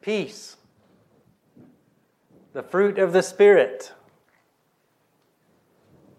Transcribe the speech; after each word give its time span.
peace, 0.00 0.56
the 2.52 2.62
fruit 2.62 2.98
of 2.98 3.12
the 3.12 3.22
Spirit, 3.22 3.92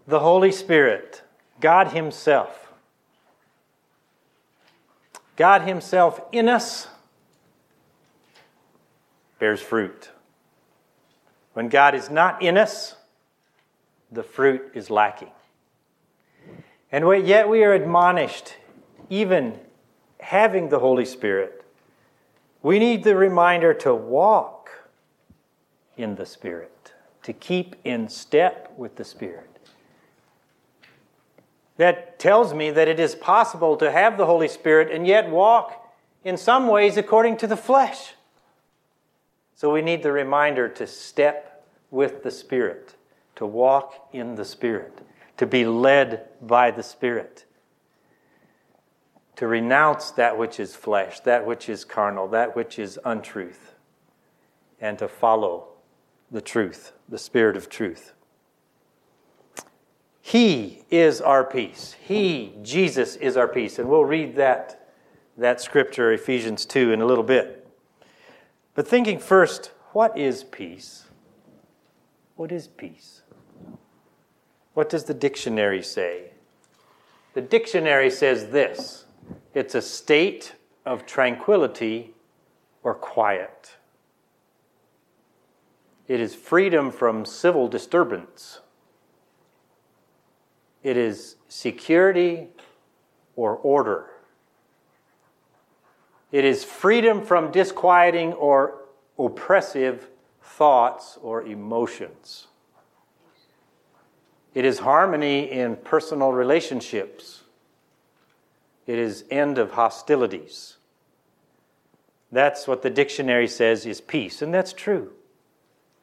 the 0.06 0.20
Holy 0.20 0.52
Spirit, 0.52 1.22
God 1.60 1.88
Himself. 1.88 2.72
God 5.36 5.62
Himself 5.62 6.20
in 6.32 6.48
us 6.48 6.88
bears 9.38 9.60
fruit. 9.60 10.10
When 11.54 11.68
God 11.68 11.94
is 11.94 12.08
not 12.08 12.42
in 12.42 12.56
us, 12.56 12.96
the 14.10 14.22
fruit 14.22 14.70
is 14.74 14.90
lacking. 14.90 15.30
And 16.90 17.26
yet 17.26 17.48
we 17.48 17.64
are 17.64 17.72
admonished, 17.72 18.54
even 19.10 19.58
having 20.20 20.68
the 20.68 20.78
Holy 20.78 21.04
Spirit, 21.04 21.61
we 22.62 22.78
need 22.78 23.04
the 23.04 23.16
reminder 23.16 23.74
to 23.74 23.94
walk 23.94 24.70
in 25.96 26.14
the 26.14 26.26
Spirit, 26.26 26.92
to 27.22 27.32
keep 27.32 27.76
in 27.84 28.08
step 28.08 28.72
with 28.76 28.96
the 28.96 29.04
Spirit. 29.04 29.48
That 31.76 32.18
tells 32.18 32.54
me 32.54 32.70
that 32.70 32.88
it 32.88 33.00
is 33.00 33.14
possible 33.14 33.76
to 33.78 33.90
have 33.90 34.16
the 34.16 34.26
Holy 34.26 34.48
Spirit 34.48 34.90
and 34.90 35.06
yet 35.06 35.30
walk 35.30 35.92
in 36.24 36.36
some 36.36 36.68
ways 36.68 36.96
according 36.96 37.36
to 37.38 37.46
the 37.46 37.56
flesh. 37.56 38.14
So 39.54 39.72
we 39.72 39.82
need 39.82 40.02
the 40.02 40.12
reminder 40.12 40.68
to 40.68 40.86
step 40.86 41.66
with 41.90 42.22
the 42.22 42.30
Spirit, 42.30 42.94
to 43.36 43.46
walk 43.46 44.08
in 44.12 44.34
the 44.34 44.44
Spirit 44.44 45.02
to 45.42 45.46
be 45.46 45.64
led 45.64 46.28
by 46.40 46.70
the 46.70 46.84
Spirit, 46.84 47.44
to 49.36 49.46
renounce 49.46 50.10
that 50.12 50.36
which 50.36 50.60
is 50.60 50.74
flesh, 50.74 51.20
that 51.20 51.46
which 51.46 51.68
is 51.68 51.84
carnal, 51.84 52.28
that 52.28 52.54
which 52.54 52.78
is 52.78 52.98
untruth, 53.04 53.74
and 54.80 54.98
to 54.98 55.08
follow 55.08 55.68
the 56.30 56.40
truth, 56.40 56.92
the 57.08 57.18
Spirit 57.18 57.56
of 57.56 57.68
truth. 57.68 58.12
He 60.20 60.84
is 60.88 61.20
our 61.20 61.44
peace. 61.44 61.96
He, 62.00 62.54
Jesus, 62.62 63.16
is 63.16 63.36
our 63.36 63.48
peace. 63.48 63.78
And 63.78 63.88
we'll 63.88 64.04
read 64.04 64.36
that, 64.36 64.92
that 65.36 65.60
scripture, 65.60 66.12
Ephesians 66.12 66.64
2, 66.64 66.92
in 66.92 67.00
a 67.00 67.06
little 67.06 67.24
bit. 67.24 67.66
But 68.74 68.86
thinking 68.86 69.18
first, 69.18 69.72
what 69.92 70.16
is 70.16 70.44
peace? 70.44 71.06
What 72.36 72.52
is 72.52 72.68
peace? 72.68 73.22
What 74.74 74.88
does 74.88 75.04
the 75.04 75.14
dictionary 75.14 75.82
say? 75.82 76.30
The 77.34 77.42
dictionary 77.42 78.10
says 78.10 78.48
this 78.48 79.01
it's 79.54 79.74
a 79.74 79.82
state 79.82 80.54
of 80.84 81.06
tranquility 81.06 82.14
or 82.82 82.94
quiet. 82.94 83.76
It 86.08 86.20
is 86.20 86.34
freedom 86.34 86.90
from 86.90 87.24
civil 87.24 87.68
disturbance. 87.68 88.60
It 90.82 90.96
is 90.96 91.36
security 91.48 92.48
or 93.36 93.56
order. 93.56 94.06
It 96.32 96.44
is 96.44 96.64
freedom 96.64 97.22
from 97.22 97.52
disquieting 97.52 98.32
or 98.32 98.82
oppressive 99.18 100.08
thoughts 100.42 101.18
or 101.22 101.42
emotions. 101.42 102.48
It 104.54 104.64
is 104.64 104.80
harmony 104.80 105.50
in 105.50 105.76
personal 105.76 106.32
relationships. 106.32 107.41
It 108.86 108.98
is 108.98 109.24
end 109.30 109.58
of 109.58 109.72
hostilities. 109.72 110.76
That's 112.30 112.66
what 112.66 112.82
the 112.82 112.90
dictionary 112.90 113.46
says 113.48 113.86
is 113.86 114.00
peace, 114.00 114.42
and 114.42 114.52
that's 114.52 114.72
true. 114.72 115.12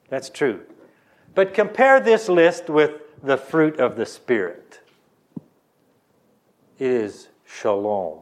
That's 0.09 0.30
true. 0.30 0.61
But 1.36 1.53
compare 1.53 1.99
this 1.99 2.30
list 2.30 2.69
with 2.69 2.91
the 3.21 3.38
fruit 3.38 3.80
of 3.80 3.95
the 3.95 4.05
Spirit. 4.05 4.80
It 6.77 6.87
is 6.87 7.27
shalom. 7.45 8.20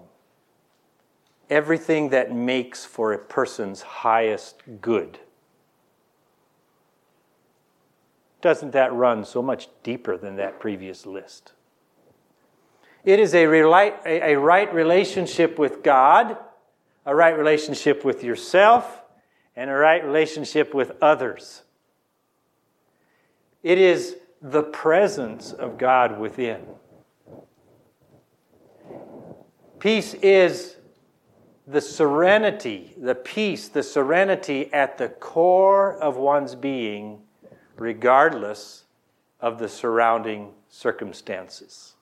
Everything 1.49 2.09
that 2.09 2.33
makes 2.33 2.83
for 2.85 3.13
a 3.13 3.17
person's 3.17 3.81
highest 3.81 4.63
good. 4.81 5.19
doesn't 8.41 8.71
that 8.71 8.93
run 8.93 9.25
so 9.25 9.41
much 9.41 9.67
deeper 9.83 10.17
than 10.17 10.35
that 10.37 10.57
previous 10.59 11.05
list? 11.05 11.53
It 13.03 13.19
is 13.19 13.33
a, 13.33 13.45
a 13.45 14.35
right 14.35 14.73
relationship 14.73 15.57
with 15.57 15.83
God, 15.83 16.37
a 17.05 17.15
right 17.15 17.37
relationship 17.37 18.03
with 18.03 18.23
yourself, 18.23 19.01
and 19.55 19.69
a 19.69 19.73
right 19.73 20.03
relationship 20.03 20.73
with 20.73 20.91
others. 21.01 21.63
It 23.63 23.77
is 23.77 24.17
the 24.41 24.63
presence 24.63 25.51
of 25.51 25.77
God 25.77 26.19
within. 26.19 26.61
Peace 29.79 30.13
is 30.15 30.77
the 31.67 31.81
serenity, 31.81 32.93
the 32.97 33.13
peace, 33.13 33.67
the 33.67 33.83
serenity 33.83 34.71
at 34.73 34.97
the 34.97 35.09
core 35.09 35.97
of 35.97 36.15
one's 36.15 36.55
being 36.55 37.21
regardless 37.77 38.85
of 39.39 39.59
the 39.59 39.67
surrounding 39.67 40.53
circumstances. 40.69 41.96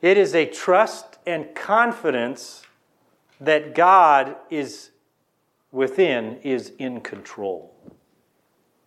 It 0.00 0.16
is 0.16 0.34
a 0.34 0.46
trust 0.46 1.18
and 1.26 1.54
confidence 1.54 2.62
that 3.40 3.74
God 3.74 4.36
is 4.50 4.90
within, 5.72 6.38
is 6.42 6.72
in 6.78 7.00
control. 7.00 7.74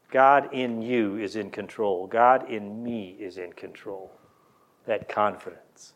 God 0.09 0.53
in 0.53 0.81
you 0.81 1.17
is 1.17 1.35
in 1.35 1.49
control. 1.49 2.07
God 2.07 2.49
in 2.49 2.83
me 2.83 3.15
is 3.19 3.37
in 3.37 3.53
control. 3.53 4.11
That 4.85 5.07
confidence. 5.07 5.93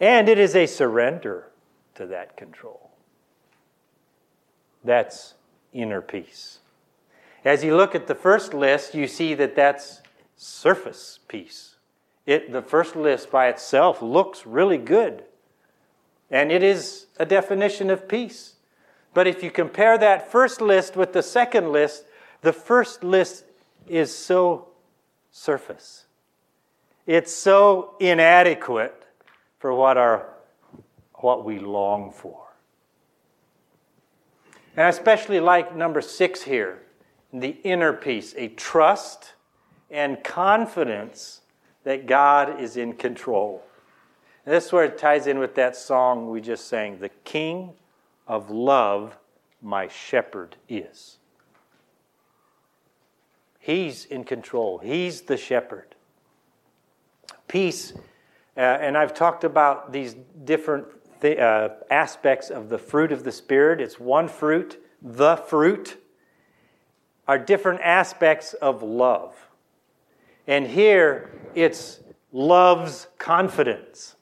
And 0.00 0.28
it 0.28 0.38
is 0.38 0.54
a 0.54 0.66
surrender 0.66 1.50
to 1.94 2.06
that 2.06 2.36
control. 2.36 2.90
That's 4.82 5.34
inner 5.72 6.00
peace. 6.00 6.58
As 7.44 7.64
you 7.64 7.76
look 7.76 7.94
at 7.94 8.06
the 8.06 8.14
first 8.14 8.52
list, 8.52 8.94
you 8.94 9.06
see 9.06 9.34
that 9.34 9.56
that's 9.56 10.02
surface 10.36 11.20
peace. 11.28 11.76
It, 12.26 12.52
the 12.52 12.62
first 12.62 12.96
list 12.96 13.30
by 13.30 13.48
itself 13.48 14.02
looks 14.02 14.46
really 14.46 14.78
good, 14.78 15.24
and 16.30 16.52
it 16.52 16.62
is 16.62 17.06
a 17.18 17.26
definition 17.26 17.90
of 17.90 18.08
peace. 18.08 18.54
But 19.12 19.26
if 19.26 19.42
you 19.42 19.50
compare 19.50 19.98
that 19.98 20.30
first 20.30 20.60
list 20.60 20.96
with 20.96 21.12
the 21.12 21.22
second 21.22 21.72
list, 21.72 22.04
the 22.42 22.52
first 22.52 23.02
list 23.02 23.44
is 23.88 24.14
so 24.14 24.68
surface. 25.30 26.06
It's 27.06 27.34
so 27.34 27.94
inadequate 27.98 29.04
for 29.58 29.74
what, 29.74 29.96
our, 29.96 30.28
what 31.14 31.44
we 31.44 31.58
long 31.58 32.12
for. 32.12 32.40
And 34.76 34.86
I 34.86 34.88
especially 34.88 35.40
like 35.40 35.74
number 35.74 36.00
six 36.00 36.42
here 36.42 36.82
the 37.32 37.56
inner 37.62 37.92
peace, 37.92 38.34
a 38.36 38.48
trust 38.48 39.34
and 39.90 40.22
confidence 40.24 41.39
that 41.84 42.06
God 42.06 42.60
is 42.60 42.76
in 42.76 42.94
control. 42.94 43.62
And 44.44 44.54
this 44.54 44.66
is 44.66 44.72
where 44.72 44.84
it 44.84 44.98
ties 44.98 45.26
in 45.26 45.38
with 45.38 45.54
that 45.54 45.76
song 45.76 46.30
we 46.30 46.40
just 46.40 46.68
sang 46.68 46.98
The 46.98 47.10
King 47.24 47.74
of 48.26 48.50
Love, 48.50 49.16
my 49.62 49.88
shepherd 49.88 50.56
is. 50.68 51.18
He's 53.58 54.04
in 54.04 54.24
control, 54.24 54.78
He's 54.78 55.22
the 55.22 55.36
shepherd. 55.36 55.94
Peace, 57.48 57.92
uh, 58.56 58.60
and 58.60 58.96
I've 58.96 59.14
talked 59.14 59.44
about 59.44 59.92
these 59.92 60.14
different 60.44 60.86
th- 61.20 61.38
uh, 61.38 61.70
aspects 61.90 62.50
of 62.50 62.68
the 62.68 62.78
fruit 62.78 63.12
of 63.12 63.24
the 63.24 63.32
Spirit. 63.32 63.80
It's 63.80 63.98
one 63.98 64.28
fruit, 64.28 64.82
the 65.02 65.36
fruit 65.36 65.96
are 67.26 67.38
different 67.38 67.80
aspects 67.82 68.54
of 68.54 68.82
love. 68.82 69.49
And 70.46 70.66
here 70.66 71.30
it's 71.54 72.00
love's 72.32 73.06
confidence. 73.18 74.16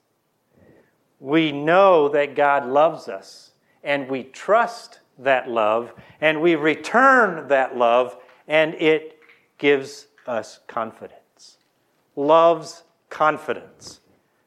We 1.20 1.52
know 1.52 2.08
that 2.10 2.36
God 2.36 2.66
loves 2.66 3.08
us, 3.08 3.52
and 3.82 4.08
we 4.08 4.24
trust 4.24 5.00
that 5.18 5.50
love, 5.50 5.92
and 6.20 6.40
we 6.40 6.54
return 6.54 7.48
that 7.48 7.76
love, 7.76 8.16
and 8.46 8.74
it 8.74 9.18
gives 9.58 10.06
us 10.26 10.60
confidence. 10.68 11.58
Love's 12.14 12.84
confidence. 13.10 14.00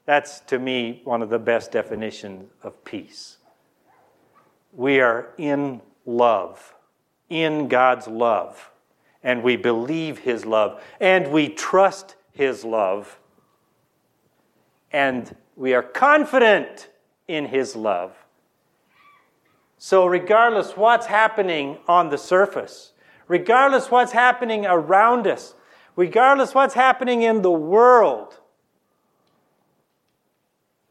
That's 0.06 0.40
to 0.42 0.60
me 0.60 1.02
one 1.04 1.22
of 1.22 1.30
the 1.30 1.40
best 1.40 1.72
definitions 1.72 2.50
of 2.64 2.84
peace. 2.86 3.38
We 4.74 5.02
are 5.02 5.30
in 5.38 5.82
love 6.06 6.74
in 7.32 7.70
God's 7.70 8.08
love, 8.08 8.71
and 9.24 9.44
we 9.44 9.56
believe 9.56 10.20
His 10.20 10.46
love, 10.46 10.84
and 11.00 11.32
we 11.32 11.50
trust 11.50 12.16
His 12.32 12.66
love, 12.66 13.20
and 14.92 15.36
we 15.56 15.74
are 15.74 15.84
confident 15.84 16.90
in 17.28 17.46
His 17.46 17.76
love. 17.76 18.16
So, 19.78 20.06
regardless 20.06 20.78
what's 20.78 21.08
happening 21.08 21.78
on 21.88 22.10
the 22.10 22.18
surface, 22.18 22.94
regardless 23.28 23.90
what's 23.90 24.12
happening 24.12 24.66
around 24.66 25.26
us, 25.26 25.56
regardless 25.96 26.54
what's 26.54 26.74
happening 26.76 27.24
in 27.24 27.42
the 27.42 27.52
world, 27.52 28.40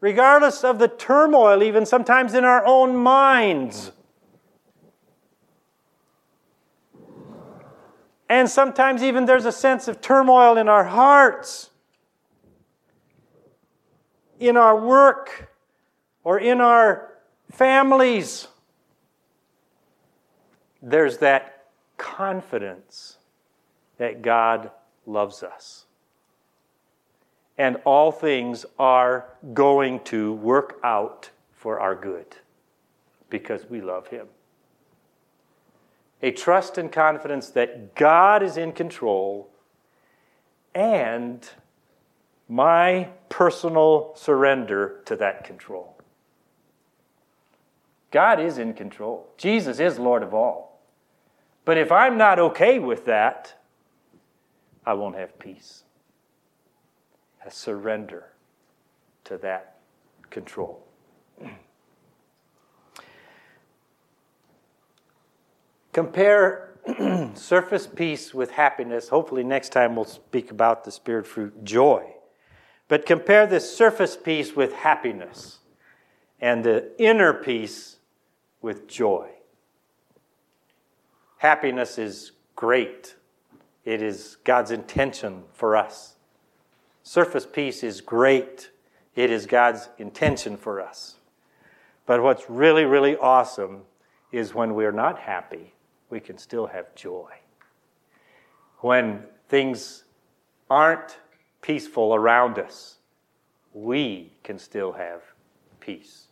regardless 0.01 0.63
of 0.63 0.79
the 0.79 0.87
turmoil, 0.87 1.63
even 1.63 1.85
sometimes 1.85 2.33
in 2.33 2.43
our 2.43 2.65
own 2.65 2.95
minds, 2.97 3.91
and 8.31 8.49
sometimes 8.49 9.03
even 9.03 9.25
there's 9.25 9.43
a 9.43 9.51
sense 9.51 9.89
of 9.89 9.99
turmoil 9.99 10.57
in 10.57 10.69
our 10.69 10.85
hearts, 10.85 11.69
in 14.39 14.55
our 14.55 14.79
work, 14.79 15.51
or 16.23 16.39
in 16.39 16.61
our 16.61 17.17
families 17.51 18.47
there's 20.81 21.17
that 21.17 21.65
confidence 21.97 23.17
that 23.97 24.21
God 24.21 24.71
loves 25.05 25.43
us. 25.43 25.85
And 27.57 27.75
all 27.83 28.13
things 28.13 28.65
are 28.79 29.25
going 29.53 29.99
to 30.05 30.33
work 30.35 30.79
out 30.85 31.29
for 31.51 31.81
our 31.81 31.95
good 31.95 32.25
because 33.29 33.69
we 33.69 33.81
love 33.81 34.07
Him. 34.07 34.27
A 36.21 36.31
trust 36.31 36.77
and 36.77 36.91
confidence 36.91 37.49
that 37.49 37.95
God 37.95 38.43
is 38.43 38.57
in 38.57 38.73
control 38.73 39.49
and 40.75 41.47
my 42.47 43.09
personal 43.29 44.13
surrender 44.15 45.01
to 45.05 45.15
that 45.15 45.43
control. 45.43 45.97
God 48.11 48.39
is 48.39 48.57
in 48.57 48.73
control. 48.73 49.29
Jesus 49.37 49.79
is 49.79 49.97
Lord 49.97 50.21
of 50.21 50.33
all. 50.33 50.81
But 51.63 51.77
if 51.77 51.91
I'm 51.91 52.17
not 52.17 52.39
okay 52.39 52.77
with 52.77 53.05
that, 53.05 53.55
I 54.85 54.93
won't 54.93 55.15
have 55.15 55.39
peace. 55.39 55.83
I 57.45 57.49
surrender 57.49 58.33
to 59.25 59.37
that 59.37 59.77
control. 60.29 60.85
Compare 65.93 66.69
surface 67.35 67.87
peace 67.87 68.33
with 68.33 68.51
happiness. 68.51 69.09
Hopefully, 69.09 69.43
next 69.43 69.69
time 69.69 69.95
we'll 69.95 70.05
speak 70.05 70.51
about 70.51 70.83
the 70.83 70.91
spirit 70.91 71.27
fruit 71.27 71.63
joy. 71.63 72.13
But 72.87 73.05
compare 73.05 73.47
this 73.47 73.75
surface 73.75 74.17
peace 74.17 74.55
with 74.55 74.73
happiness 74.73 75.59
and 76.39 76.63
the 76.63 76.91
inner 77.01 77.33
peace 77.33 77.97
with 78.61 78.87
joy. 78.87 79.29
Happiness 81.37 81.97
is 81.97 82.33
great, 82.55 83.15
it 83.85 84.01
is 84.01 84.37
God's 84.43 84.71
intention 84.71 85.43
for 85.53 85.75
us. 85.75 86.15
Surface 87.03 87.45
peace 87.45 87.83
is 87.83 88.01
great, 88.01 88.69
it 89.15 89.31
is 89.31 89.45
God's 89.45 89.89
intention 89.97 90.57
for 90.57 90.79
us. 90.79 91.15
But 92.05 92.21
what's 92.21 92.49
really, 92.49 92.85
really 92.85 93.15
awesome 93.17 93.83
is 94.31 94.53
when 94.53 94.75
we're 94.75 94.91
not 94.91 95.19
happy, 95.19 95.73
we 96.11 96.19
can 96.19 96.37
still 96.37 96.67
have 96.67 96.93
joy. 96.95 97.31
When 98.79 99.23
things 99.47 100.03
aren't 100.69 101.17
peaceful 101.61 102.13
around 102.13 102.59
us, 102.59 102.97
we 103.73 104.33
can 104.43 104.59
still 104.59 104.91
have 104.93 105.21
peace. 105.79 106.27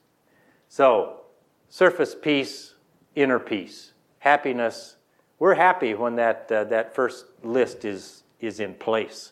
So, 0.67 1.21
surface 1.69 2.15
peace, 2.19 2.75
inner 3.15 3.39
peace, 3.39 3.93
happiness, 4.19 4.97
we're 5.39 5.55
happy 5.55 5.93
when 5.93 6.15
that, 6.17 6.51
uh, 6.51 6.65
that 6.65 6.93
first 6.93 7.25
list 7.43 7.85
is, 7.85 8.23
is 8.41 8.59
in 8.59 8.73
place. 8.73 9.31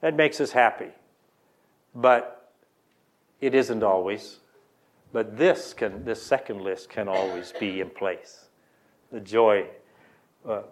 That 0.00 0.16
makes 0.16 0.40
us 0.40 0.52
happy. 0.52 0.90
But 1.94 2.52
it 3.40 3.54
isn't 3.54 3.82
always. 3.82 4.38
But 5.12 5.36
this, 5.36 5.74
can, 5.74 6.04
this 6.04 6.22
second 6.22 6.62
list 6.62 6.88
can 6.88 7.06
always 7.06 7.52
be 7.60 7.80
in 7.80 7.90
place. 7.90 8.46
The 9.10 9.20
joy, 9.20 9.66
uh, 10.48 10.62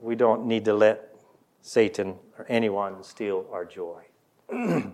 we 0.00 0.14
don't 0.14 0.46
need 0.46 0.64
to 0.64 0.74
let 0.74 1.14
Satan 1.60 2.14
or 2.38 2.46
anyone 2.48 3.02
steal 3.02 3.46
our 3.52 3.64
joy. 3.64 4.02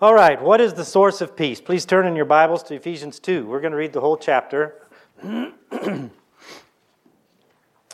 All 0.00 0.14
right, 0.14 0.42
what 0.42 0.60
is 0.60 0.74
the 0.74 0.84
source 0.84 1.20
of 1.20 1.36
peace? 1.36 1.60
Please 1.60 1.86
turn 1.86 2.06
in 2.06 2.16
your 2.16 2.24
Bibles 2.24 2.62
to 2.64 2.74
Ephesians 2.74 3.20
2. 3.20 3.46
We're 3.46 3.60
going 3.60 3.70
to 3.70 3.76
read 3.78 3.92
the 3.92 4.00
whole 4.00 4.16
chapter. 4.16 4.82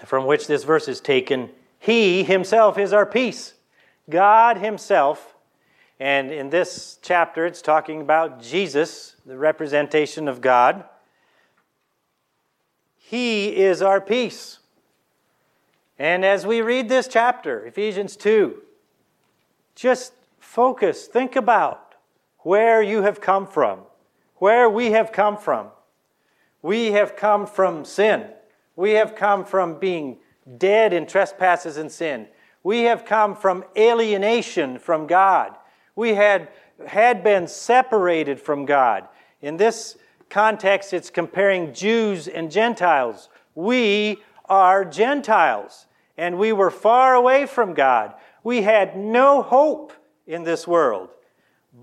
from 0.05 0.27
which 0.27 0.47
this 0.47 0.65
verse 0.65 0.89
is 0.89 1.01
taken, 1.01 1.51
He 1.79 2.25
Himself 2.25 2.79
is 2.79 2.93
our 2.93 3.07
peace. 3.07 3.55
God 4.09 4.59
Himself. 4.59 5.35
And 5.99 6.33
in 6.33 6.51
this 6.51 6.99
chapter, 7.03 7.45
it's 7.45 7.61
talking 7.61 8.01
about 8.01 8.43
Jesus, 8.43 9.17
the 9.27 9.37
representation 9.37 10.27
of 10.27 10.41
God. 10.41 10.85
He 13.11 13.57
is 13.57 13.83
our 13.83 14.01
peace. 14.01 14.61
And 15.99 16.25
as 16.25 16.47
we 16.47 16.63
read 16.63 16.89
this 16.89 17.09
chapter, 17.09 17.67
Ephesians 17.67 18.15
2, 18.15 18.63
just 19.75 20.13
focus, 20.39 21.09
think 21.09 21.35
about 21.35 21.97
where 22.43 22.81
you 22.81 23.03
have 23.03 23.21
come 23.21 23.49
from, 23.49 23.81
where 24.37 24.71
we 24.71 24.93
have 24.93 25.11
come 25.11 25.37
from. 25.37 25.71
We 26.63 26.93
have 26.93 27.17
come 27.17 27.49
from 27.49 27.85
sin. 27.85 28.29
We 28.77 28.93
have 28.93 29.17
come 29.17 29.45
from 29.45 29.81
being 29.81 30.19
dead 30.57 30.93
in 30.93 31.05
trespasses 31.09 31.79
and 31.79 31.91
sin. 31.91 32.29
We 32.63 32.83
have 32.83 33.05
come 33.05 33.35
from 33.35 33.65
alienation 33.77 34.79
from 34.79 35.09
God. 35.09 35.57
We 35.97 36.11
had, 36.11 36.49
had 36.87 37.25
been 37.25 37.49
separated 37.49 38.41
from 38.41 38.67
God. 38.67 39.09
In 39.43 39.57
this 39.57 39.97
context, 40.31 40.93
it's 40.93 41.11
comparing 41.11 41.75
Jews 41.75 42.29
and 42.29 42.51
Gentiles. 42.51 43.29
We 43.55 44.23
are 44.47 44.85
Gentiles, 44.85 45.87
and 46.17 46.39
we 46.39 46.53
were 46.53 46.71
far 46.71 47.15
away 47.15 47.47
from 47.47 47.75
God. 47.75 48.15
We 48.43 48.63
had 48.63 48.97
no 48.97 49.43
hope 49.43 49.93
in 50.27 50.45
this 50.45 50.67
world. 50.67 51.11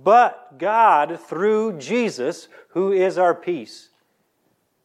But 0.03 0.57
God, 0.57 1.19
through 1.19 1.77
Jesus, 1.77 2.47
who 2.69 2.91
is 2.91 3.17
our 3.17 3.35
peace, 3.35 3.89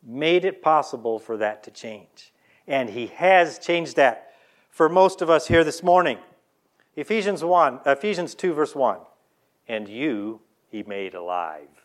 made 0.02 0.44
it 0.44 0.62
possible 0.62 1.18
for 1.18 1.36
that 1.38 1.62
to 1.64 1.70
change. 1.70 2.32
And 2.66 2.90
He 2.90 3.06
has 3.08 3.58
changed 3.58 3.96
that 3.96 4.32
for 4.70 4.88
most 4.88 5.22
of 5.22 5.30
us 5.30 5.48
here 5.48 5.64
this 5.64 5.82
morning. 5.82 6.18
Ephesians 6.96 7.42
1, 7.42 7.80
Ephesians 7.86 8.34
2, 8.34 8.52
verse 8.52 8.74
1. 8.74 8.98
And 9.68 9.88
you 9.88 10.40
He 10.68 10.82
made 10.82 11.14
alive, 11.14 11.81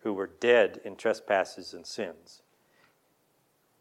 who 0.00 0.12
were 0.12 0.30
dead 0.40 0.80
in 0.84 0.96
trespasses 0.96 1.74
and 1.74 1.86
sins. 1.86 2.42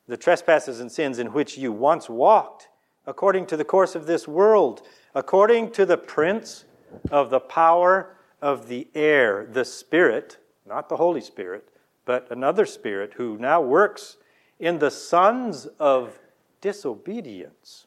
The 0.07 0.17
trespasses 0.17 0.79
and 0.79 0.91
sins 0.91 1.19
in 1.19 1.33
which 1.33 1.57
you 1.57 1.71
once 1.71 2.09
walked, 2.09 2.69
according 3.05 3.45
to 3.47 3.57
the 3.57 3.65
course 3.65 3.95
of 3.95 4.05
this 4.05 4.27
world, 4.27 4.81
according 5.15 5.71
to 5.71 5.85
the 5.85 5.97
prince 5.97 6.65
of 7.11 7.29
the 7.29 7.39
power 7.39 8.17
of 8.41 8.67
the 8.67 8.87
air, 8.95 9.47
the 9.51 9.65
Spirit, 9.65 10.37
not 10.67 10.89
the 10.89 10.97
Holy 10.97 11.21
Spirit, 11.21 11.69
but 12.05 12.27
another 12.31 12.65
spirit 12.65 13.13
who 13.13 13.37
now 13.37 13.61
works 13.61 14.17
in 14.59 14.79
the 14.79 14.89
sons 14.89 15.67
of 15.79 16.19
disobedience. 16.59 17.85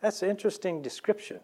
That's 0.00 0.22
an 0.22 0.30
interesting 0.30 0.82
description. 0.82 1.40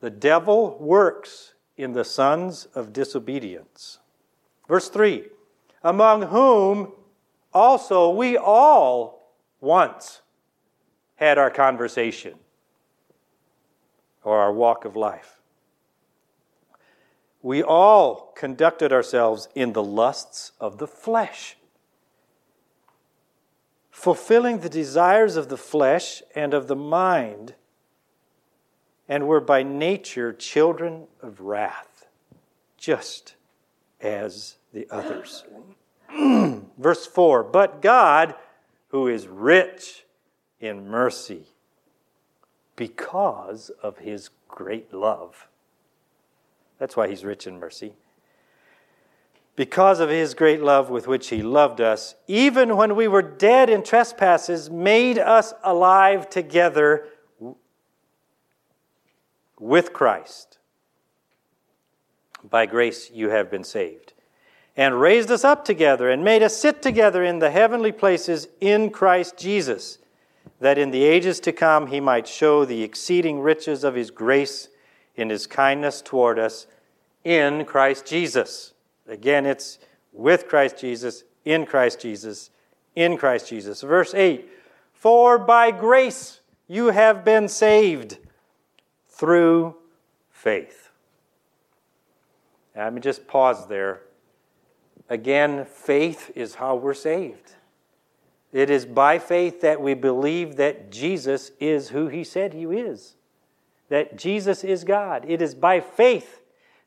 The 0.00 0.10
devil 0.10 0.76
works 0.80 1.53
in 1.76 1.92
the 1.92 2.04
sons 2.04 2.66
of 2.74 2.92
disobedience. 2.92 3.98
Verse 4.68 4.88
3 4.88 5.24
Among 5.82 6.22
whom 6.22 6.92
also 7.52 8.10
we 8.10 8.36
all 8.36 9.32
once 9.60 10.22
had 11.16 11.38
our 11.38 11.50
conversation 11.50 12.34
or 14.22 14.38
our 14.38 14.52
walk 14.52 14.84
of 14.84 14.96
life. 14.96 15.40
We 17.42 17.62
all 17.62 18.32
conducted 18.34 18.92
ourselves 18.92 19.48
in 19.54 19.74
the 19.74 19.82
lusts 19.82 20.52
of 20.58 20.78
the 20.78 20.86
flesh, 20.86 21.56
fulfilling 23.90 24.60
the 24.60 24.70
desires 24.70 25.36
of 25.36 25.50
the 25.50 25.58
flesh 25.58 26.22
and 26.34 26.54
of 26.54 26.68
the 26.68 26.76
mind, 26.76 27.54
and 29.08 29.26
were 29.26 29.40
by 29.40 29.62
nature 29.62 30.32
children 30.32 31.06
of 31.22 31.40
wrath, 31.40 32.06
just 32.76 33.34
as 34.00 34.56
the 34.72 34.86
others. 34.90 35.44
Verse 36.78 37.06
4 37.06 37.42
But 37.44 37.82
God, 37.82 38.34
who 38.88 39.08
is 39.08 39.26
rich 39.26 40.04
in 40.60 40.88
mercy, 40.88 41.46
because 42.76 43.70
of 43.82 43.98
his 43.98 44.30
great 44.48 44.92
love 44.92 45.48
that's 46.78 46.96
why 46.96 47.08
he's 47.08 47.24
rich 47.24 47.46
in 47.46 47.58
mercy. 47.58 47.94
because 49.56 50.00
of 50.00 50.08
his 50.08 50.34
great 50.34 50.60
love 50.60 50.90
with 50.90 51.06
which 51.06 51.28
he 51.28 51.40
loved 51.40 51.80
us, 51.80 52.16
even 52.26 52.76
when 52.76 52.96
we 52.96 53.06
were 53.06 53.22
dead 53.22 53.70
in 53.70 53.84
trespasses, 53.84 54.68
made 54.68 55.16
us 55.16 55.54
alive 55.62 56.28
together 56.28 57.06
with 59.58 59.92
Christ. 59.92 60.58
By 62.48 62.66
grace 62.66 63.10
you 63.12 63.30
have 63.30 63.50
been 63.50 63.64
saved. 63.64 64.12
And 64.76 65.00
raised 65.00 65.30
us 65.30 65.44
up 65.44 65.64
together 65.64 66.10
and 66.10 66.24
made 66.24 66.42
us 66.42 66.56
sit 66.56 66.82
together 66.82 67.22
in 67.22 67.38
the 67.38 67.50
heavenly 67.50 67.92
places 67.92 68.48
in 68.60 68.90
Christ 68.90 69.36
Jesus, 69.36 69.98
that 70.60 70.78
in 70.78 70.90
the 70.90 71.04
ages 71.04 71.38
to 71.40 71.52
come 71.52 71.86
he 71.86 72.00
might 72.00 72.26
show 72.26 72.64
the 72.64 72.82
exceeding 72.82 73.40
riches 73.40 73.84
of 73.84 73.94
his 73.94 74.10
grace 74.10 74.68
in 75.16 75.30
his 75.30 75.46
kindness 75.46 76.02
toward 76.02 76.38
us 76.38 76.66
in 77.22 77.64
Christ 77.64 78.04
Jesus. 78.04 78.72
Again, 79.08 79.46
it's 79.46 79.78
with 80.12 80.48
Christ 80.48 80.78
Jesus, 80.78 81.24
in 81.44 81.66
Christ 81.66 82.00
Jesus, 82.00 82.50
in 82.96 83.16
Christ 83.16 83.48
Jesus. 83.48 83.80
Verse 83.82 84.14
8 84.14 84.48
For 84.92 85.38
by 85.38 85.70
grace 85.70 86.40
you 86.66 86.86
have 86.88 87.24
been 87.24 87.48
saved 87.48 88.18
through 89.14 89.76
faith. 90.30 90.90
Let 92.76 92.92
me 92.92 93.00
just 93.00 93.26
pause 93.26 93.68
there. 93.68 94.02
Again, 95.08 95.64
faith 95.64 96.32
is 96.34 96.56
how 96.56 96.74
we're 96.74 96.94
saved. 96.94 97.52
It 98.52 98.70
is 98.70 98.86
by 98.86 99.18
faith 99.18 99.60
that 99.60 99.80
we 99.80 99.94
believe 99.94 100.56
that 100.56 100.90
Jesus 100.90 101.52
is 101.60 101.88
who 101.90 102.08
he 102.08 102.24
said 102.24 102.54
he 102.54 102.64
is, 102.64 103.16
that 103.88 104.16
Jesus 104.16 104.64
is 104.64 104.84
God. 104.84 105.24
It 105.28 105.42
is 105.42 105.54
by 105.54 105.80
faith 105.80 106.40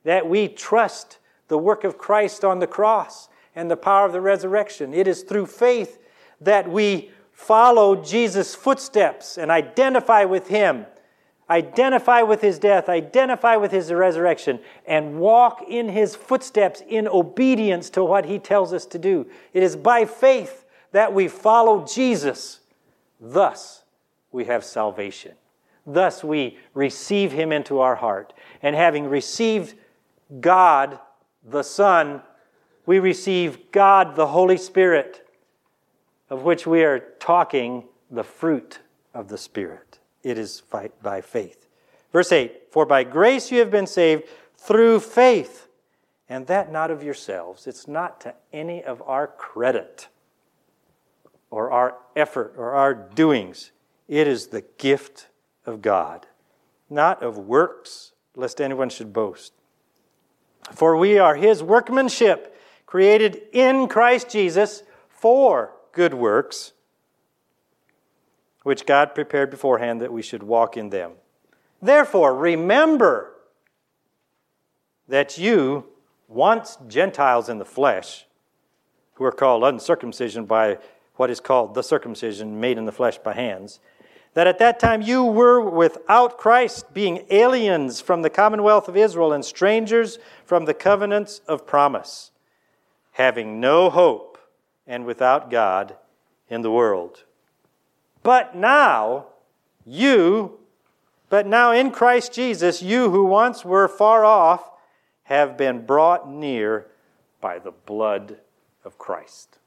that 0.04 0.28
we 0.28 0.48
trust 0.48 1.20
the 1.48 1.58
work 1.58 1.84
of 1.84 1.98
Christ 1.98 2.44
on 2.44 2.60
the 2.60 2.68
cross 2.68 3.30
and 3.56 3.70
the 3.70 3.78
power 3.78 4.06
of 4.06 4.14
the 4.14 4.22
resurrection. 4.22 4.94
It 4.94 5.08
is 5.08 5.24
through 5.24 5.48
faith 5.48 6.00
that 6.42 6.70
we 6.70 7.12
follow 7.32 7.96
Jesus' 7.96 8.56
footsteps 8.56 9.38
and 9.38 9.52
identify 9.52 10.24
with 10.24 10.48
him, 10.48 10.86
identify 11.50 12.22
with 12.22 12.42
his 12.42 12.60
death, 12.60 12.90
identify 12.90 13.56
with 13.56 13.72
his 13.72 13.92
resurrection, 13.92 14.60
and 14.86 15.20
walk 15.20 15.64
in 15.68 15.90
his 15.90 16.16
footsteps 16.16 16.82
in 16.88 17.08
obedience 17.08 17.90
to 17.92 18.04
what 18.04 18.26
he 18.26 18.40
tells 18.40 18.74
us 18.74 18.86
to 18.88 19.00
do. 19.00 19.26
It 19.54 19.64
is 19.64 19.76
by 19.76 20.06
faith 20.06 20.66
that 20.92 21.14
we 21.14 21.28
follow 21.28 21.86
Jesus. 21.86 22.60
Thus, 23.20 23.84
we 24.32 24.46
have 24.46 24.64
salvation. 24.64 25.34
Thus, 25.86 26.24
we 26.24 26.58
receive 26.74 27.32
him 27.32 27.52
into 27.52 27.80
our 27.80 27.96
heart. 27.96 28.34
And 28.62 28.76
having 28.76 29.08
received 29.08 29.76
God 30.42 31.00
the 31.44 31.64
Son, 31.64 32.22
we 32.86 33.00
receive 33.00 33.72
God 33.72 34.16
the 34.16 34.28
Holy 34.28 34.58
Spirit, 34.58 35.26
of 36.30 36.44
which 36.44 36.68
we 36.68 36.84
are 36.84 37.00
talking 37.20 37.86
the 38.12 38.24
fruit 38.24 38.80
of 39.14 39.30
the 39.30 39.38
Spirit. 39.38 40.00
It 40.28 40.38
is 40.38 40.62
by 40.70 41.22
faith. 41.22 41.68
Verse 42.12 42.34
8 42.34 42.72
For 42.72 42.86
by 42.86 43.06
grace 43.06 43.50
you 43.50 43.60
have 43.60 43.72
been 43.72 43.88
saved 43.88 44.24
through 44.58 45.00
faith, 45.00 45.70
and 46.28 46.48
that 46.48 46.70
not 46.70 46.92
of 46.92 47.02
yourselves. 47.02 47.66
It's 47.66 47.88
not 47.88 48.20
to 48.22 48.36
any 48.52 48.84
of 48.84 49.02
our 49.04 49.28
credit 49.28 50.10
or 51.50 51.72
our 51.72 51.96
effort 52.14 52.56
or 52.58 52.74
our 52.74 52.94
doings. 52.94 53.72
It 54.10 54.28
is 54.28 54.48
the 54.48 54.66
gift 54.78 55.30
of 55.66 55.82
God, 55.82 56.28
not 56.90 57.24
of 57.24 57.38
works, 57.38 58.12
lest 58.36 58.60
anyone 58.60 58.90
should 58.90 59.14
boast. 59.14 59.54
For 60.74 60.98
we 60.98 61.18
are 61.18 61.36
his 61.36 61.64
workmanship, 61.64 62.54
created 62.86 63.44
in 63.54 63.88
Christ 63.88 64.30
Jesus 64.30 64.84
for 65.08 65.72
good 65.94 66.14
works, 66.14 66.74
which 68.68 68.86
God 68.86 69.16
prepared 69.16 69.50
beforehand 69.50 70.02
that 70.02 70.12
we 70.12 70.22
should 70.22 70.44
walk 70.44 70.76
in 70.76 70.90
them. 70.90 71.14
Therefore, 71.82 72.36
remember 72.36 73.32
that 75.08 75.38
you, 75.38 75.86
once 76.28 76.78
Gentiles 76.86 77.48
in 77.48 77.60
the 77.60 77.64
flesh, 77.64 78.26
who 79.14 79.24
are 79.24 79.32
called 79.32 79.64
uncircumcision 79.64 80.44
by 80.44 80.80
what 81.16 81.30
is 81.30 81.40
called 81.40 81.76
the 81.76 81.82
circumcision 81.82 82.60
made 82.60 82.78
in 82.78 82.84
the 82.84 82.92
flesh 82.92 83.18
by 83.18 83.32
hands, 83.32 83.80
that 84.34 84.48
at 84.48 84.60
that 84.60 84.82
time 84.82 85.02
you 85.02 85.24
were 85.24 85.62
without 85.62 86.38
Christ, 86.38 86.94
being 86.94 87.26
aliens 87.30 88.02
from 88.02 88.22
the 88.22 88.30
commonwealth 88.30 88.90
of 88.90 88.98
Israel 88.98 89.32
and 89.32 89.46
strangers 89.46 90.20
from 90.44 90.66
the 90.66 90.74
covenants 90.74 91.40
of 91.48 91.66
promise, 91.66 92.32
having 93.14 93.62
no 93.62 93.90
hope 93.90 94.38
and 94.86 95.06
without 95.06 95.50
God 95.50 95.96
in 96.50 96.64
the 96.64 96.72
world. 96.72 97.24
But 98.28 98.58
now, 98.58 99.28
you, 99.86 100.60
but 101.30 101.48
now 101.48 101.72
in 101.72 101.92
Christ 101.92 102.34
Jesus, 102.34 102.82
you 102.82 103.10
who 103.10 103.24
once 103.24 103.64
were 103.64 103.88
far 103.88 104.26
off 104.26 104.70
have 105.24 105.56
been 105.56 105.86
brought 105.86 106.30
near 106.30 106.88
by 107.40 107.58
the 107.58 107.72
blood 107.72 108.36
of 108.84 108.98
Christ. 108.98 109.60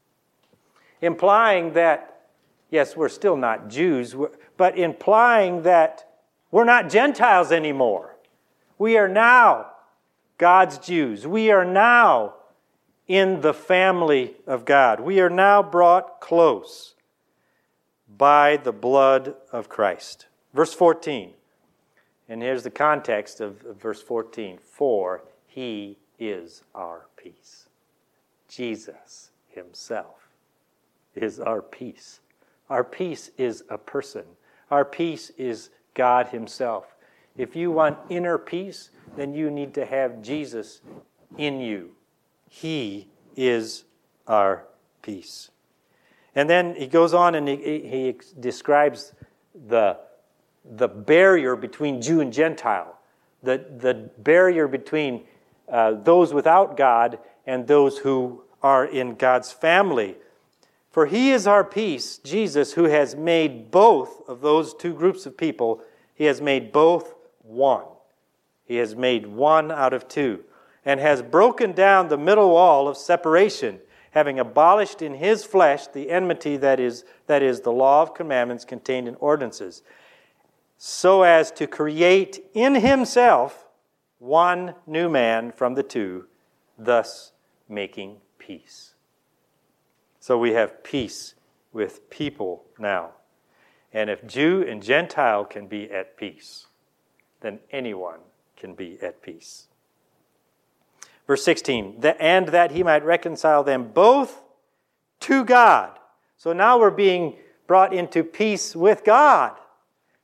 Implying 1.01 1.73
that, 1.73 2.29
yes, 2.69 2.95
we're 2.95 3.09
still 3.09 3.35
not 3.35 3.69
Jews, 3.69 4.15
but 4.59 4.77
implying 4.77 5.63
that 5.63 6.07
we're 6.51 6.65
not 6.65 6.91
Gentiles 6.91 7.51
anymore. 7.53 8.15
We 8.77 8.99
are 8.99 9.09
now 9.09 9.69
God's 10.37 10.77
Jews. 10.77 11.27
We 11.27 11.51
are 11.51 11.65
now 11.65 12.35
in 13.09 13.41
the 13.41 13.55
family 13.55 14.35
of 14.47 14.67
God. 14.67 15.01
We 15.01 15.19
are 15.19 15.31
now 15.31 15.63
brought 15.63 16.21
close 16.21 16.95
by 18.17 18.57
the 18.57 18.73
blood 18.73 19.35
of 19.53 19.69
Christ. 19.69 20.27
Verse 20.55 20.75
14. 20.75 21.35
And 22.29 22.43
here's 22.43 22.63
the 22.63 22.71
context 22.71 23.41
of, 23.41 23.61
verse 23.81 24.03
14 24.03 24.59
For 24.59 25.25
he 25.47 25.99
is 26.19 26.63
our 26.75 27.07
peace. 27.17 27.69
Jesus 28.49 29.31
himself 29.49 30.29
is 31.15 31.41
our 31.41 31.63
peace. 31.63 32.21
Our 32.69 32.85
peace 32.85 33.31
is 33.37 33.65
a 33.69 33.79
person. 33.79 34.25
Our 34.71 34.85
peace 34.85 35.31
is 35.37 35.71
God 35.95 36.29
Himself. 36.29 36.95
If 37.37 37.57
you 37.57 37.71
want 37.71 37.99
inner 38.09 38.39
peace, 38.39 38.91
then 39.17 39.35
you 39.35 39.51
need 39.51 39.75
to 39.75 39.85
have 39.85 40.23
Jesus 40.23 40.81
in 41.37 41.61
you. 41.61 41.91
He 42.49 43.09
is 43.37 43.85
our 44.27 44.67
peace. 45.03 45.51
And 46.35 46.49
then 46.49 46.75
he 46.75 46.87
goes 46.87 47.13
on 47.13 47.35
and 47.35 47.49
he, 47.49 47.57
he 47.57 48.17
describes 48.39 49.13
the, 49.69 49.99
the 50.65 50.89
barrier 50.89 51.57
between 51.57 52.01
Jew 52.01 52.21
and 52.21 52.33
Gentile, 52.33 52.99
the, 53.43 53.65
the 53.79 54.11
barrier 54.19 54.69
between 54.69 55.25
uh, 55.69 55.93
those 55.93 56.33
without 56.33 56.77
God 56.77 57.19
and 57.47 57.67
those 57.67 57.99
who 57.99 58.43
are 58.63 58.85
in 58.85 59.15
God's 59.15 59.53
family. 59.53 60.17
For 60.91 61.07
he 61.07 61.31
is 61.31 61.47
our 61.47 61.65
peace, 61.65 62.19
Jesus, 62.19 62.73
who 62.73 62.85
has 62.85 63.15
made 63.15 63.71
both 63.71 64.29
of 64.29 64.41
those 64.41 64.75
two 64.75 64.93
groups 64.93 65.25
of 65.25 65.37
people, 65.37 65.81
he 66.15 66.25
has 66.25 66.41
made 66.41 66.73
both 66.73 67.15
one. 67.43 67.85
He 68.65 68.77
has 68.77 68.95
made 68.95 69.27
one 69.27 69.71
out 69.71 69.93
of 69.93 70.09
two, 70.09 70.45
and 70.85 71.01
has 71.01 71.23
broken 71.23 71.73
down 71.73 72.09
the 72.09 72.19
middle 72.19 72.51
wall 72.51 72.89
of 72.89 72.97
separation, 72.97 73.81
having 74.11 74.39
abolished 74.39 75.03
in 75.03 75.15
his 75.15 75.45
flesh 75.45 75.87
the 75.87 76.11
enmity 76.11 76.57
that 76.57 76.81
is, 76.81 77.05
that 77.27 77.43
is 77.43 77.61
the 77.61 77.73
law 77.73 78.03
of 78.03 78.15
commandments 78.15 78.65
contained 78.65 79.07
in 79.09 79.15
ordinances, 79.17 79.83
so 80.77 81.23
as 81.23 81.51
to 81.53 81.67
create 81.67 82.45
in 82.55 82.75
himself 82.77 83.67
one 84.19 84.75
new 84.87 85.09
man 85.09 85.53
from 85.53 85.75
the 85.75 85.83
two, 85.83 86.27
thus 86.79 87.33
making 87.69 88.17
peace. 88.39 88.95
So 90.21 90.39
we 90.39 90.53
have 90.53 90.83
peace 90.83 91.35
with 91.73 92.09
people 92.11 92.65
now. 92.79 93.11
And 93.93 94.11
if 94.11 94.27
Jew 94.27 94.65
and 94.67 94.83
Gentile 94.83 95.45
can 95.45 95.67
be 95.67 95.91
at 95.91 96.17
peace, 96.17 96.67
then 97.41 97.61
anyone 97.71 98.21
can 98.57 98.75
be 98.75 98.99
at 99.03 99.23
peace. 99.23 99.67
Verse 101.31 101.45
16, 101.45 102.03
and 102.19 102.49
that 102.49 102.73
he 102.73 102.83
might 102.83 103.05
reconcile 103.05 103.63
them 103.63 103.93
both 103.95 104.43
to 105.21 105.45
God. 105.45 105.97
So 106.37 106.53
now 106.53 106.77
we're 106.77 106.91
being 106.91 107.37
brought 107.69 107.95
into 107.95 108.25
peace 108.25 108.75
with 108.75 109.05
God 109.05 109.57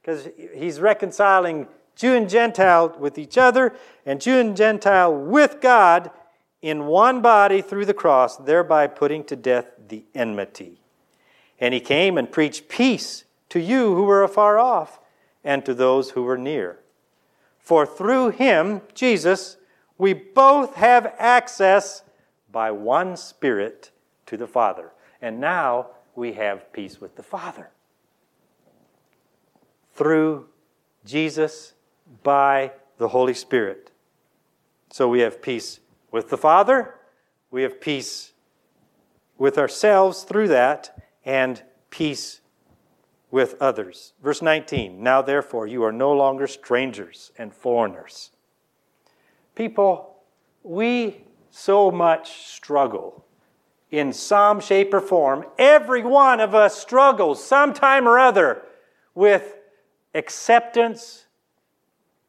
because 0.00 0.28
he's 0.52 0.80
reconciling 0.80 1.68
Jew 1.94 2.16
and 2.16 2.28
Gentile 2.28 2.96
with 2.98 3.18
each 3.18 3.38
other 3.38 3.76
and 4.04 4.20
Jew 4.20 4.40
and 4.40 4.56
Gentile 4.56 5.14
with 5.14 5.60
God 5.60 6.10
in 6.60 6.86
one 6.86 7.22
body 7.22 7.62
through 7.62 7.84
the 7.84 7.94
cross, 7.94 8.36
thereby 8.36 8.88
putting 8.88 9.22
to 9.26 9.36
death 9.36 9.66
the 9.86 10.02
enmity. 10.12 10.80
And 11.60 11.72
he 11.72 11.78
came 11.78 12.18
and 12.18 12.32
preached 12.32 12.68
peace 12.68 13.22
to 13.50 13.60
you 13.60 13.94
who 13.94 14.02
were 14.02 14.24
afar 14.24 14.58
off 14.58 14.98
and 15.44 15.64
to 15.66 15.72
those 15.72 16.10
who 16.10 16.24
were 16.24 16.36
near. 16.36 16.80
For 17.60 17.86
through 17.86 18.30
him, 18.30 18.80
Jesus, 18.92 19.56
we 19.98 20.12
both 20.12 20.74
have 20.74 21.14
access 21.18 22.02
by 22.50 22.70
one 22.70 23.16
Spirit 23.16 23.90
to 24.26 24.36
the 24.36 24.46
Father. 24.46 24.92
And 25.20 25.40
now 25.40 25.88
we 26.14 26.34
have 26.34 26.72
peace 26.72 27.00
with 27.00 27.16
the 27.16 27.22
Father 27.22 27.70
through 29.92 30.46
Jesus 31.04 31.74
by 32.22 32.72
the 32.98 33.08
Holy 33.08 33.34
Spirit. 33.34 33.90
So 34.90 35.08
we 35.08 35.20
have 35.20 35.42
peace 35.42 35.80
with 36.10 36.30
the 36.30 36.38
Father, 36.38 36.94
we 37.50 37.62
have 37.62 37.80
peace 37.80 38.32
with 39.38 39.58
ourselves 39.58 40.22
through 40.22 40.48
that, 40.48 40.96
and 41.24 41.62
peace 41.90 42.40
with 43.30 43.56
others. 43.60 44.12
Verse 44.22 44.40
19 44.40 45.02
Now 45.02 45.22
therefore, 45.22 45.66
you 45.66 45.82
are 45.82 45.92
no 45.92 46.12
longer 46.12 46.46
strangers 46.46 47.32
and 47.36 47.52
foreigners. 47.52 48.30
People, 49.56 50.14
we 50.62 51.22
so 51.50 51.90
much 51.90 52.46
struggle 52.46 53.24
in 53.90 54.12
some 54.12 54.60
shape 54.60 54.92
or 54.92 55.00
form. 55.00 55.46
Every 55.58 56.02
one 56.02 56.40
of 56.40 56.54
us 56.54 56.78
struggles 56.78 57.42
sometime 57.44 58.06
or 58.06 58.18
other 58.18 58.62
with 59.14 59.56
acceptance, 60.14 61.24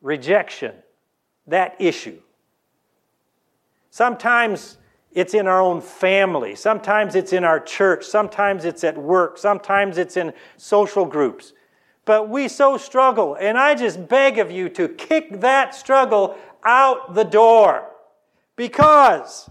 rejection, 0.02 0.74
that 1.46 1.76
issue. 1.80 2.22
Sometimes 3.90 4.78
it's 5.12 5.34
in 5.34 5.48
our 5.48 5.60
own 5.60 5.82
family. 5.82 6.56
Sometimes 6.56 7.16
it's 7.16 7.34
in 7.34 7.44
our 7.44 7.60
church. 7.60 8.06
Sometimes 8.06 8.64
it's 8.64 8.84
at 8.84 8.98
work. 8.98 9.38
Sometimes 9.38 9.98
it's 9.98 10.16
in 10.16 10.32
social 10.56 11.06
groups. 11.06 11.54
But 12.06 12.30
we 12.30 12.48
so 12.48 12.78
struggle, 12.78 13.36
and 13.36 13.58
I 13.58 13.76
just 13.76 14.08
beg 14.08 14.40
of 14.40 14.50
you 14.50 14.70
to 14.70 14.88
kick 14.88 15.42
that 15.42 15.76
struggle 15.76 16.38
out 16.64 17.14
the 17.14 17.24
door 17.24 17.90
because 18.56 19.50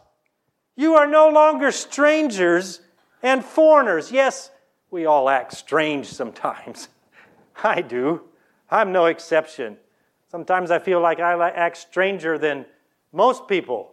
you 0.77 0.95
are 0.95 1.07
no 1.07 1.29
longer 1.29 1.71
strangers 1.71 2.81
and 3.23 3.45
foreigners. 3.45 4.13
Yes, 4.13 4.51
we 4.91 5.07
all 5.07 5.29
act 5.29 5.55
strange 5.55 6.07
sometimes. 6.07 6.89
I 7.65 7.81
do. 7.81 8.23
I'm 8.71 8.93
no 8.93 9.07
exception. 9.07 9.77
Sometimes 10.31 10.71
I 10.71 10.79
feel 10.79 11.01
like 11.01 11.21
I 11.21 11.51
act 11.51 11.77
stranger 11.77 12.37
than 12.37 12.67
most 13.13 13.49
people. 13.49 13.93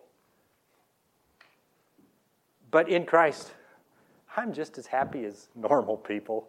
But 2.71 2.89
in 2.89 3.05
Christ, 3.05 3.51
I'm 4.35 4.51
just 4.51 4.77
as 4.77 4.87
happy 4.87 5.25
as 5.25 5.47
normal 5.55 5.95
people. 5.95 6.47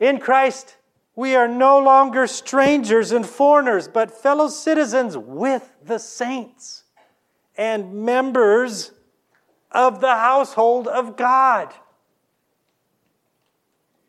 In 0.00 0.18
Christ, 0.18 0.76
we 1.14 1.34
are 1.34 1.48
no 1.48 1.78
longer 1.78 2.26
strangers 2.26 3.12
and 3.12 3.26
foreigners, 3.26 3.86
but 3.88 4.10
fellow 4.10 4.48
citizens 4.48 5.16
with 5.16 5.72
the 5.84 5.98
saints 5.98 6.84
and 7.56 7.92
members 7.92 8.92
of 9.70 10.00
the 10.00 10.14
household 10.14 10.88
of 10.88 11.16
God. 11.16 11.72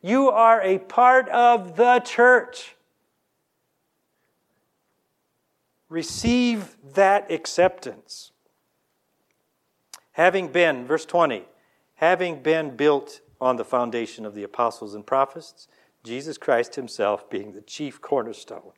You 0.02 0.30
are 0.30 0.62
a 0.62 0.80
part 0.80 1.30
of 1.30 1.76
the 1.76 2.00
church. 2.00 2.76
Receive 5.90 6.76
that 6.94 7.32
acceptance 7.32 8.32
having 10.14 10.48
been, 10.48 10.86
verse 10.86 11.06
20, 11.06 11.44
having 11.96 12.42
been 12.42 12.76
built 12.76 13.22
on 13.42 13.58
the 13.58 13.66
foundation 13.66 14.26
of 14.26 14.34
the 14.34 14.44
apostles 14.44 14.96
and 14.96 15.06
prophets, 15.06 15.68
Jesus 16.04 16.38
Christ 16.38 16.76
himself 16.76 17.30
being 17.30 17.54
the 17.54 17.62
chief 17.62 18.02
cornerstone, 18.02 18.72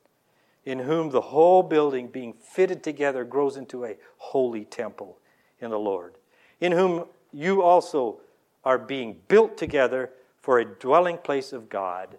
in 0.64 0.80
whom 0.80 1.10
the 1.10 1.22
whole 1.22 1.64
building 1.64 2.08
being 2.08 2.34
fitted 2.34 2.84
together 2.84 3.24
grows 3.24 3.58
into 3.58 3.86
a 3.86 3.98
holy 4.18 4.66
temple 4.66 5.18
in 5.60 5.72
the 5.72 5.80
Lord, 5.80 6.16
in 6.60 6.72
whom 6.72 7.06
you 7.32 7.62
also 7.62 8.20
are 8.64 8.78
being 8.78 9.20
built 9.28 9.58
together 9.58 10.12
for 10.42 10.60
a 10.60 10.66
dwelling 10.66 11.18
place 11.18 11.54
of 11.54 11.70
God 11.70 12.18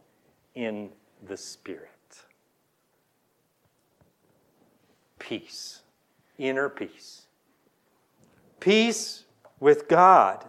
in 0.55 0.91
the 1.27 1.37
Spirit. 1.37 1.91
Peace, 5.19 5.83
inner 6.39 6.69
peace 6.69 7.27
peace 8.67 9.25
with 9.61 9.87
God, 9.87 10.45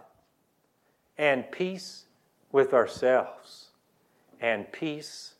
and 1.16 1.50
peace 1.52 2.06
with 2.50 2.74
ourselves, 2.74 3.67
and 4.40 4.70
peace 4.72 5.34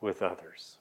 with 0.00 0.22
others. 0.22 0.76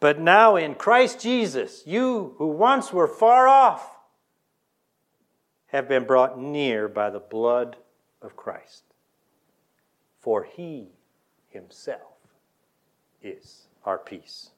But 0.00 0.20
now 0.20 0.56
in 0.56 0.74
Christ 0.74 1.20
Jesus, 1.20 1.84
you 1.86 2.34
who 2.38 2.48
once 2.48 2.92
were 2.92 3.06
far 3.06 3.46
off 3.46 3.88
have 5.68 5.88
been 5.88 6.04
brought 6.04 6.38
near 6.38 6.88
by 6.88 7.08
the 7.08 7.20
blood 7.20 7.76
of 8.20 8.36
Christ. 8.36 8.82
For 10.18 10.44
he 10.44 10.88
himself 11.48 12.18
is 13.22 13.66
our 13.84 13.98
peace. 13.98 14.50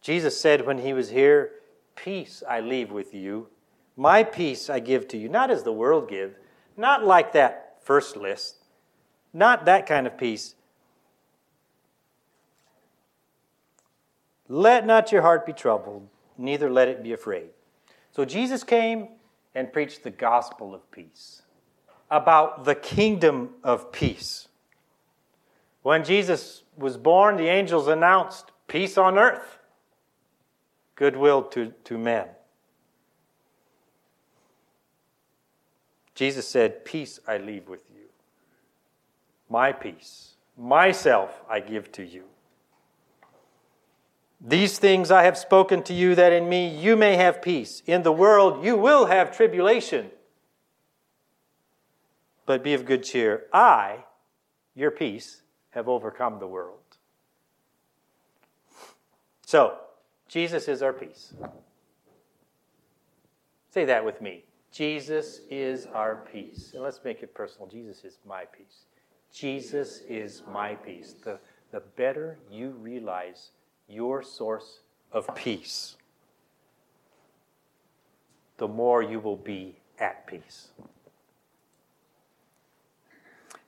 Jesus 0.00 0.40
said 0.40 0.66
when 0.66 0.78
he 0.78 0.92
was 0.92 1.10
here, 1.10 1.52
Peace 1.94 2.42
I 2.48 2.60
leave 2.60 2.90
with 2.90 3.12
you, 3.12 3.48
my 3.96 4.24
peace 4.24 4.70
I 4.70 4.80
give 4.80 5.06
to 5.08 5.18
you, 5.18 5.28
not 5.28 5.50
as 5.50 5.64
the 5.64 5.72
world 5.72 6.08
give, 6.08 6.34
not 6.80 7.04
like 7.04 7.32
that 7.32 7.76
first 7.82 8.16
list, 8.16 8.56
not 9.32 9.66
that 9.66 9.86
kind 9.86 10.06
of 10.06 10.18
peace. 10.18 10.54
Let 14.48 14.86
not 14.86 15.12
your 15.12 15.22
heart 15.22 15.46
be 15.46 15.52
troubled, 15.52 16.08
neither 16.36 16.68
let 16.70 16.88
it 16.88 17.02
be 17.02 17.12
afraid. 17.12 17.50
So 18.10 18.24
Jesus 18.24 18.64
came 18.64 19.08
and 19.54 19.72
preached 19.72 20.02
the 20.02 20.10
gospel 20.10 20.74
of 20.74 20.90
peace, 20.90 21.42
about 22.10 22.64
the 22.64 22.74
kingdom 22.74 23.50
of 23.62 23.92
peace. 23.92 24.48
When 25.82 26.02
Jesus 26.02 26.64
was 26.76 26.96
born, 26.96 27.36
the 27.36 27.48
angels 27.48 27.86
announced 27.86 28.50
peace 28.66 28.98
on 28.98 29.18
earth 29.18 29.58
goodwill 31.00 31.42
to, 31.42 31.72
to 31.84 31.96
men. 31.96 32.26
Jesus 36.20 36.46
said, 36.46 36.84
Peace 36.84 37.18
I 37.26 37.38
leave 37.38 37.66
with 37.66 37.88
you. 37.88 38.02
My 39.48 39.72
peace, 39.72 40.34
myself 40.54 41.42
I 41.48 41.60
give 41.60 41.90
to 41.92 42.04
you. 42.04 42.24
These 44.38 44.78
things 44.78 45.10
I 45.10 45.22
have 45.22 45.38
spoken 45.38 45.82
to 45.84 45.94
you, 45.94 46.14
that 46.14 46.34
in 46.34 46.46
me 46.46 46.68
you 46.68 46.94
may 46.94 47.16
have 47.16 47.40
peace. 47.40 47.82
In 47.86 48.02
the 48.02 48.12
world 48.12 48.62
you 48.62 48.76
will 48.76 49.06
have 49.06 49.34
tribulation. 49.34 50.10
But 52.44 52.62
be 52.62 52.74
of 52.74 52.84
good 52.84 53.02
cheer. 53.02 53.46
I, 53.50 54.04
your 54.74 54.90
peace, 54.90 55.40
have 55.70 55.88
overcome 55.88 56.38
the 56.38 56.46
world. 56.46 56.98
So, 59.46 59.78
Jesus 60.28 60.68
is 60.68 60.82
our 60.82 60.92
peace. 60.92 61.32
Say 63.70 63.86
that 63.86 64.04
with 64.04 64.20
me. 64.20 64.44
Jesus 64.72 65.40
is 65.50 65.86
our 65.86 66.24
peace. 66.32 66.70
And 66.74 66.82
let's 66.82 67.00
make 67.04 67.22
it 67.22 67.34
personal. 67.34 67.66
Jesus 67.66 68.04
is 68.04 68.18
my 68.26 68.44
peace. 68.44 68.84
Jesus 69.32 70.02
is 70.08 70.42
my 70.50 70.74
peace. 70.74 71.14
The, 71.24 71.38
the 71.72 71.80
better 71.96 72.38
you 72.50 72.70
realize 72.70 73.50
your 73.88 74.22
source 74.22 74.80
of 75.12 75.32
peace, 75.34 75.96
the 78.58 78.68
more 78.68 79.02
you 79.02 79.18
will 79.18 79.36
be 79.36 79.76
at 79.98 80.26
peace. 80.26 80.68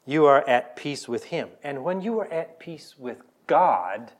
You 0.05 0.27
are 0.27 0.47
at 0.49 0.77
peace 0.77 1.09
with 1.09 1.25
Him. 1.25 1.49
And 1.63 1.85
when 1.85 2.01
you 2.01 2.19
are 2.21 2.33
at 2.33 2.59
peace 2.59 2.97
with 2.99 3.19
God, 3.47 4.13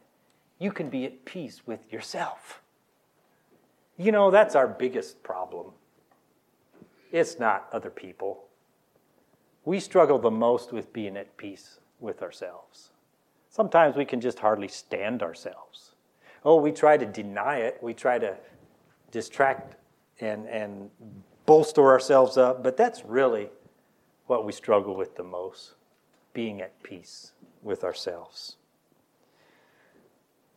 you 0.59 0.71
can 0.71 0.89
be 0.89 1.05
at 1.05 1.25
peace 1.25 1.63
with 1.67 1.93
yourself. 1.93 2.61
You 3.97 4.13
know, 4.13 4.31
that's 4.31 4.55
our 4.55 4.69
biggest 4.69 5.23
problem. 5.23 5.73
It's 7.13 7.39
not 7.39 7.69
other 7.73 7.91
people. 7.91 8.45
We 9.65 9.79
struggle 9.79 10.19
the 10.19 10.31
most 10.31 10.73
with 10.73 10.93
being 10.93 11.17
at 11.17 11.37
peace 11.37 11.79
with 12.01 12.23
ourselves. 12.23 12.91
Sometimes 13.49 13.95
we 13.95 14.05
can 14.05 14.21
just 14.21 14.41
hardly 14.41 14.67
stand 14.67 15.23
ourselves. 15.23 15.95
Oh, 16.45 16.57
we 16.57 16.73
try 16.73 16.97
to 16.97 17.07
deny 17.07 17.59
it, 17.59 17.79
we 17.81 17.95
try 17.95 18.19
to 18.19 18.37
distract 19.13 19.77
and, 20.21 20.49
and 20.49 20.91
bolster 21.47 21.87
ourselves 21.87 22.37
up, 22.37 22.65
but 22.65 22.77
that's 22.77 23.05
really 23.05 23.51
what 24.27 24.45
we 24.45 24.51
struggle 24.51 24.97
with 24.97 25.15
the 25.15 25.23
most 25.23 25.75
being 26.33 26.61
at 26.61 26.83
peace 26.83 27.33
with 27.63 27.85
ourselves 27.85 28.57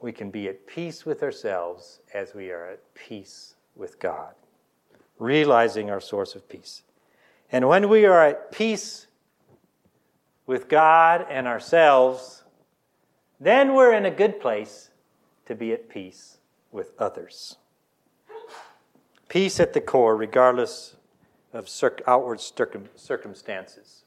we 0.06 0.12
can 0.12 0.30
be 0.30 0.48
at 0.48 0.68
peace 0.68 1.04
with 1.04 1.24
ourselves 1.24 2.00
as 2.14 2.36
we 2.36 2.52
are 2.52 2.68
at 2.68 2.94
peace 2.94 3.56
with 3.76 4.00
God, 4.00 4.36
realizing 5.20 5.90
our 5.90 6.02
source 6.02 6.36
of 6.36 6.48
peace. 6.50 6.84
And 7.52 7.68
when 7.68 7.90
we 7.90 8.06
are 8.06 8.26
at 8.26 8.52
peace 8.52 9.08
with 10.46 10.68
God 10.68 11.26
and 11.30 11.48
ourselves, 11.48 12.44
then 13.40 13.74
we're 13.74 13.94
in 13.94 14.06
a 14.06 14.12
good 14.12 14.40
place 14.40 14.90
to 15.46 15.56
be 15.56 15.72
at 15.74 15.90
peace 15.90 16.38
with 16.72 16.92
others. 17.00 17.58
Peace 19.30 19.60
at 19.60 19.74
the 19.74 19.82
core, 19.82 20.16
regardless 20.16 20.96
of 21.54 21.70
outward 22.08 22.40
circum- 22.40 22.90
circumstances. 22.96 24.04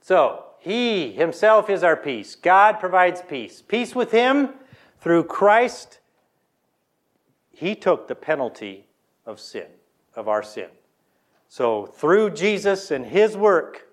So, 0.00 0.44
He 0.58 1.12
Himself 1.12 1.68
is 1.68 1.82
our 1.82 1.96
peace. 1.96 2.34
God 2.34 2.80
provides 2.80 3.22
peace. 3.22 3.62
Peace 3.62 3.94
with 3.94 4.10
Him 4.10 4.50
through 5.00 5.24
Christ. 5.24 6.00
He 7.50 7.74
took 7.74 8.08
the 8.08 8.14
penalty 8.14 8.86
of 9.26 9.38
sin, 9.40 9.66
of 10.18 10.28
our 10.28 10.42
sin. 10.42 10.68
So, 11.48 11.86
through 11.86 12.30
Jesus 12.30 12.90
and 12.90 13.06
His 13.06 13.36
work, 13.36 13.86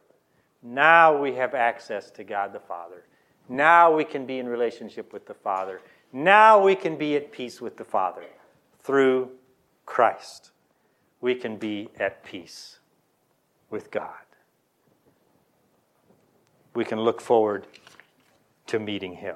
now 0.62 1.16
we 1.16 1.36
have 1.36 1.54
access 1.54 2.10
to 2.12 2.24
God 2.24 2.52
the 2.52 2.60
Father. 2.60 3.06
Now 3.48 3.96
we 3.96 4.04
can 4.04 4.26
be 4.26 4.40
in 4.40 4.50
relationship 4.50 5.14
with 5.14 5.28
the 5.28 5.36
Father. 5.36 5.80
Now 6.12 6.62
we 6.62 6.76
can 6.76 6.98
be 6.98 7.16
at 7.16 7.32
peace 7.32 7.62
with 7.62 7.78
the 7.78 7.84
Father 7.84 8.24
through 8.82 9.30
Christ. 9.86 10.52
We 11.22 11.36
can 11.36 11.58
be 11.58 11.90
at 12.00 12.24
peace 12.24 12.80
with 13.70 13.92
God. 13.92 14.10
We 16.74 16.84
can 16.84 17.00
look 17.00 17.22
forward 17.22 17.68
to 18.68 18.80
meeting 18.80 19.14
Him. 19.14 19.36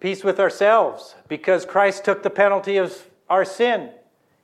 Peace 0.00 0.24
with 0.24 0.40
ourselves 0.40 1.14
because 1.28 1.66
Christ 1.66 2.06
took 2.06 2.22
the 2.22 2.30
penalty 2.30 2.78
of 2.78 3.06
our 3.28 3.44
sin. 3.44 3.90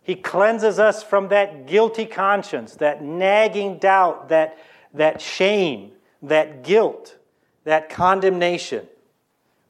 He 0.07 0.15
cleanses 0.15 0.79
us 0.79 1.03
from 1.03 1.27
that 1.29 1.67
guilty 1.67 2.07
conscience, 2.07 2.77
that 2.77 3.03
nagging 3.03 3.79
doubt, 3.79 4.29
that, 4.29 4.57
that 4.95 5.21
shame, 5.21 5.91
that 6.23 6.63
guilt, 6.63 7.17
that 7.65 7.91
condemnation. 7.91 8.87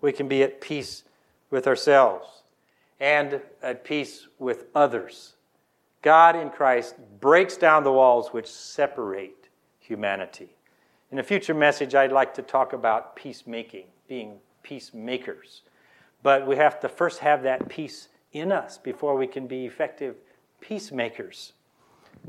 We 0.02 0.12
can 0.12 0.28
be 0.28 0.42
at 0.42 0.60
peace 0.60 1.04
with 1.48 1.66
ourselves 1.66 2.42
and 3.00 3.40
at 3.62 3.82
peace 3.82 4.26
with 4.38 4.66
others. 4.74 5.36
God 6.02 6.36
in 6.36 6.50
Christ 6.50 6.96
breaks 7.18 7.56
down 7.56 7.82
the 7.82 7.92
walls 7.92 8.28
which 8.34 8.46
separate 8.46 9.48
humanity. 9.78 10.54
In 11.10 11.18
a 11.18 11.22
future 11.22 11.54
message, 11.54 11.94
I'd 11.94 12.12
like 12.12 12.34
to 12.34 12.42
talk 12.42 12.74
about 12.74 13.16
peacemaking, 13.16 13.86
being 14.06 14.34
peacemakers. 14.62 15.62
But 16.22 16.46
we 16.46 16.56
have 16.56 16.78
to 16.80 16.90
first 16.90 17.20
have 17.20 17.42
that 17.44 17.70
peace 17.70 18.08
in 18.32 18.52
us 18.52 18.76
before 18.76 19.16
we 19.16 19.26
can 19.26 19.46
be 19.46 19.64
effective 19.64 20.16
peacemakers. 20.66 21.52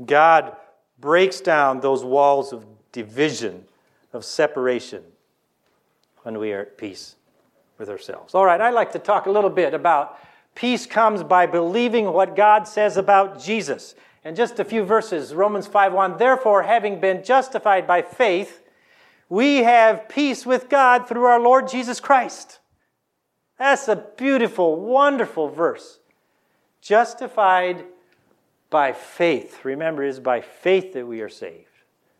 God 0.04 0.56
breaks 1.00 1.40
down 1.40 1.80
those 1.80 2.04
walls 2.04 2.52
of 2.52 2.64
division, 2.92 3.64
of 4.12 4.24
separation, 4.24 5.02
when 6.22 6.38
we 6.38 6.52
are 6.52 6.60
at 6.60 6.78
peace 6.78 7.16
with 7.78 7.88
ourselves. 7.88 8.34
All 8.34 8.44
right, 8.44 8.60
I'd 8.60 8.74
like 8.74 8.92
to 8.92 8.98
talk 8.98 9.26
a 9.26 9.30
little 9.30 9.50
bit 9.50 9.74
about 9.74 10.18
peace 10.54 10.86
comes 10.86 11.22
by 11.22 11.46
believing 11.46 12.12
what 12.12 12.36
God 12.36 12.66
says 12.66 12.96
about 12.96 13.40
Jesus. 13.40 13.94
And 14.24 14.36
just 14.36 14.58
a 14.58 14.64
few 14.64 14.82
verses, 14.82 15.34
Romans 15.34 15.66
5:1, 15.66 16.18
therefore 16.18 16.62
having 16.62 17.00
been 17.00 17.22
justified 17.22 17.86
by 17.86 18.02
faith, 18.02 18.62
we 19.28 19.58
have 19.58 20.08
peace 20.08 20.44
with 20.44 20.68
God 20.68 21.08
through 21.08 21.24
our 21.24 21.40
Lord 21.40 21.68
Jesus 21.68 22.00
Christ. 22.00 22.58
That's 23.58 23.88
a 23.88 23.96
beautiful, 23.96 24.76
wonderful 24.76 25.48
verse. 25.48 26.00
Justified 26.80 27.84
by 28.70 28.92
faith. 28.92 29.64
Remember, 29.64 30.04
it 30.04 30.10
is 30.10 30.20
by 30.20 30.40
faith 30.40 30.92
that 30.92 31.06
we 31.06 31.20
are 31.20 31.28
saved, 31.28 31.66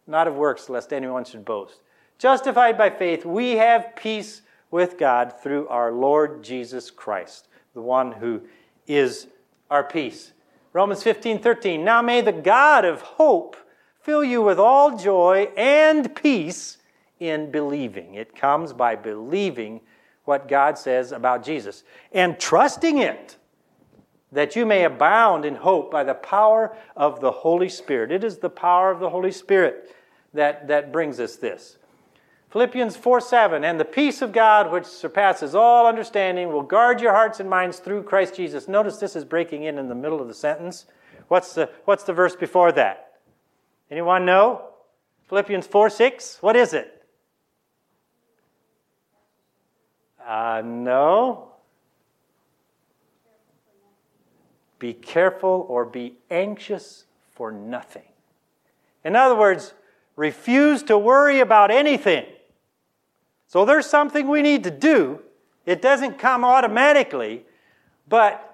not 0.06 0.28
of 0.28 0.34
works, 0.34 0.68
lest 0.68 0.92
anyone 0.92 1.24
should 1.24 1.44
boast. 1.44 1.80
Justified 2.18 2.76
by 2.76 2.90
faith, 2.90 3.24
we 3.24 3.52
have 3.52 3.94
peace 3.94 4.42
with 4.70 4.98
God 4.98 5.34
through 5.42 5.68
our 5.68 5.92
Lord 5.92 6.42
Jesus 6.42 6.90
Christ, 6.90 7.48
the 7.74 7.80
one 7.80 8.12
who 8.12 8.42
is 8.86 9.28
our 9.70 9.84
peace. 9.84 10.32
Romans 10.72 11.02
15 11.02 11.40
13. 11.40 11.84
Now 11.84 12.02
may 12.02 12.20
the 12.20 12.32
God 12.32 12.84
of 12.84 13.00
hope 13.00 13.56
fill 14.00 14.24
you 14.24 14.42
with 14.42 14.58
all 14.58 14.96
joy 14.96 15.50
and 15.56 16.14
peace 16.14 16.78
in 17.20 17.50
believing. 17.50 18.14
It 18.14 18.36
comes 18.36 18.72
by 18.72 18.96
believing 18.96 19.80
what 20.24 20.48
God 20.48 20.76
says 20.76 21.12
about 21.12 21.42
Jesus 21.42 21.84
and 22.12 22.38
trusting 22.38 22.98
it 22.98 23.37
that 24.32 24.56
you 24.56 24.66
may 24.66 24.84
abound 24.84 25.44
in 25.44 25.56
hope 25.56 25.90
by 25.90 26.04
the 26.04 26.14
power 26.14 26.76
of 26.96 27.20
the 27.20 27.30
Holy 27.30 27.68
Spirit. 27.68 28.12
It 28.12 28.24
is 28.24 28.38
the 28.38 28.50
power 28.50 28.90
of 28.90 29.00
the 29.00 29.10
Holy 29.10 29.32
Spirit 29.32 29.94
that, 30.34 30.68
that 30.68 30.92
brings 30.92 31.18
us 31.18 31.36
this. 31.36 31.78
Philippians 32.50 32.96
4 32.96 33.20
7, 33.20 33.64
and 33.64 33.78
the 33.78 33.84
peace 33.84 34.22
of 34.22 34.32
God, 34.32 34.72
which 34.72 34.86
surpasses 34.86 35.54
all 35.54 35.86
understanding, 35.86 36.50
will 36.50 36.62
guard 36.62 37.00
your 37.00 37.12
hearts 37.12 37.40
and 37.40 37.50
minds 37.50 37.78
through 37.78 38.04
Christ 38.04 38.34
Jesus. 38.36 38.68
Notice 38.68 38.96
this 38.96 39.16
is 39.16 39.24
breaking 39.24 39.64
in 39.64 39.78
in 39.78 39.88
the 39.88 39.94
middle 39.94 40.20
of 40.20 40.28
the 40.28 40.34
sentence. 40.34 40.86
What's 41.28 41.54
the, 41.54 41.70
what's 41.84 42.04
the 42.04 42.14
verse 42.14 42.34
before 42.34 42.72
that? 42.72 43.18
Anyone 43.90 44.24
know? 44.24 44.70
Philippians 45.28 45.66
4 45.66 45.90
6? 45.90 46.38
What 46.40 46.56
is 46.56 46.72
it? 46.72 47.04
Uh, 50.26 50.62
no. 50.64 51.47
Be 54.78 54.92
careful 54.92 55.66
or 55.68 55.84
be 55.84 56.16
anxious 56.30 57.04
for 57.30 57.50
nothing. 57.50 58.02
In 59.04 59.16
other 59.16 59.34
words, 59.34 59.74
refuse 60.16 60.82
to 60.84 60.98
worry 60.98 61.40
about 61.40 61.70
anything. 61.70 62.26
So 63.46 63.64
there's 63.64 63.86
something 63.86 64.28
we 64.28 64.42
need 64.42 64.64
to 64.64 64.70
do. 64.70 65.20
It 65.64 65.80
doesn't 65.82 66.18
come 66.18 66.44
automatically, 66.44 67.44
but 68.08 68.44